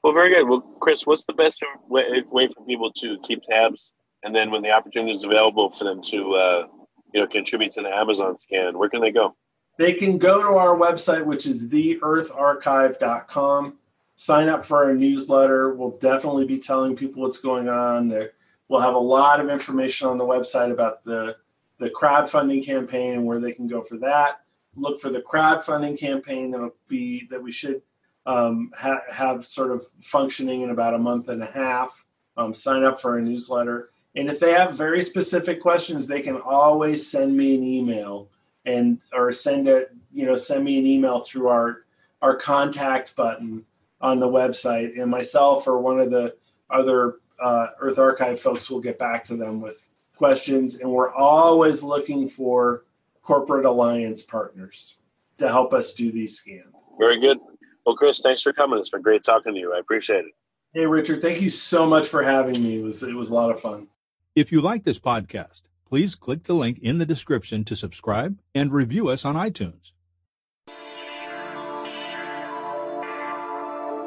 Well, 0.02 0.12
very 0.12 0.28
good. 0.28 0.46
Well, 0.46 0.60
Chris, 0.78 1.06
what's 1.06 1.24
the 1.24 1.32
best 1.32 1.62
way, 1.88 2.22
way 2.30 2.48
for 2.48 2.62
people 2.66 2.92
to 2.92 3.18
keep 3.20 3.42
tabs? 3.44 3.92
And 4.22 4.36
then 4.36 4.50
when 4.50 4.60
the 4.60 4.70
opportunity 4.70 5.12
is 5.12 5.24
available 5.24 5.70
for 5.70 5.84
them 5.84 6.02
to, 6.02 6.34
uh, 6.34 6.66
you 7.14 7.22
know, 7.22 7.26
contribute 7.26 7.72
to 7.72 7.80
the 7.80 7.96
Amazon 7.96 8.36
scan, 8.36 8.76
where 8.76 8.90
can 8.90 9.00
they 9.00 9.10
go? 9.10 9.34
They 9.78 9.94
can 9.94 10.18
go 10.18 10.42
to 10.42 10.50
our 10.58 10.76
website, 10.76 11.24
which 11.24 11.46
is 11.46 11.70
theeartharchive.com. 11.70 13.78
Sign 14.16 14.48
up 14.48 14.64
for 14.64 14.84
our 14.84 14.94
newsletter. 14.94 15.74
We'll 15.74 15.98
definitely 15.98 16.46
be 16.46 16.58
telling 16.58 16.96
people 16.96 17.22
what's 17.22 17.40
going 17.40 17.68
on. 17.68 18.08
There, 18.08 18.32
we'll 18.68 18.80
have 18.80 18.94
a 18.94 18.98
lot 18.98 19.40
of 19.40 19.48
information 19.48 20.08
on 20.08 20.18
the 20.18 20.24
website 20.24 20.70
about 20.70 21.04
the 21.04 21.36
the 21.78 21.90
crowdfunding 21.90 22.64
campaign 22.64 23.14
and 23.14 23.26
where 23.26 23.40
they 23.40 23.52
can 23.52 23.66
go 23.66 23.82
for 23.82 23.96
that. 23.98 24.40
Look 24.76 25.00
for 25.00 25.10
the 25.10 25.20
crowdfunding 25.20 25.98
campaign 25.98 26.52
that'll 26.52 26.76
be 26.86 27.26
that 27.30 27.42
we 27.42 27.50
should 27.50 27.82
um, 28.26 28.70
ha- 28.76 29.02
have 29.10 29.44
sort 29.44 29.72
of 29.72 29.84
functioning 30.00 30.62
in 30.62 30.70
about 30.70 30.94
a 30.94 30.98
month 30.98 31.28
and 31.28 31.42
a 31.42 31.46
half. 31.46 32.04
Um, 32.36 32.54
sign 32.54 32.84
up 32.84 33.00
for 33.00 33.12
our 33.12 33.20
newsletter, 33.20 33.90
and 34.16 34.28
if 34.28 34.40
they 34.40 34.52
have 34.52 34.76
very 34.76 35.02
specific 35.02 35.60
questions, 35.60 36.06
they 36.06 36.20
can 36.20 36.40
always 36.40 37.08
send 37.08 37.36
me 37.36 37.54
an 37.54 37.62
email 37.62 38.28
and 38.64 39.00
or 39.12 39.32
send 39.32 39.68
a 39.68 39.86
you 40.12 40.26
know 40.26 40.36
send 40.36 40.64
me 40.64 40.78
an 40.78 40.86
email 40.86 41.20
through 41.20 41.48
our 41.48 41.84
our 42.22 42.36
contact 42.36 43.14
button 43.16 43.64
on 44.00 44.20
the 44.20 44.28
website 44.28 45.00
and 45.00 45.10
myself 45.10 45.66
or 45.66 45.78
one 45.78 46.00
of 46.00 46.10
the 46.10 46.36
other 46.70 47.16
uh, 47.40 47.68
earth 47.80 47.98
archive 47.98 48.38
folks 48.38 48.70
will 48.70 48.80
get 48.80 48.98
back 48.98 49.24
to 49.24 49.36
them 49.36 49.60
with 49.60 49.90
questions 50.16 50.80
and 50.80 50.90
we're 50.90 51.12
always 51.12 51.82
looking 51.82 52.28
for 52.28 52.84
corporate 53.22 53.64
alliance 53.64 54.22
partners 54.22 54.98
to 55.38 55.48
help 55.48 55.72
us 55.72 55.94
do 55.94 56.12
these 56.12 56.38
scans. 56.38 56.66
Very 56.98 57.18
good. 57.18 57.38
Well 57.86 57.96
chris 57.96 58.20
thanks 58.20 58.42
for 58.42 58.52
coming. 58.52 58.78
It's 58.78 58.90
been 58.90 59.02
great 59.02 59.22
talking 59.22 59.54
to 59.54 59.60
you. 59.60 59.74
I 59.74 59.78
appreciate 59.78 60.24
it. 60.24 60.32
Hey 60.72 60.86
richard 60.86 61.22
thank 61.22 61.40
you 61.40 61.50
so 61.50 61.86
much 61.86 62.08
for 62.08 62.22
having 62.22 62.62
me. 62.62 62.80
It 62.80 62.84
was 62.84 63.02
it 63.02 63.14
was 63.14 63.30
a 63.30 63.34
lot 63.34 63.50
of 63.50 63.60
fun. 63.60 63.88
If 64.34 64.52
you 64.52 64.60
like 64.60 64.84
this 64.84 65.00
podcast 65.00 65.62
please 65.86 66.14
click 66.14 66.44
the 66.44 66.54
link 66.54 66.78
in 66.78 66.98
the 66.98 67.06
description 67.06 67.64
to 67.64 67.76
subscribe 67.76 68.38
and 68.54 68.72
review 68.72 69.08
us 69.08 69.24
on 69.24 69.34
iTunes. 69.36 69.92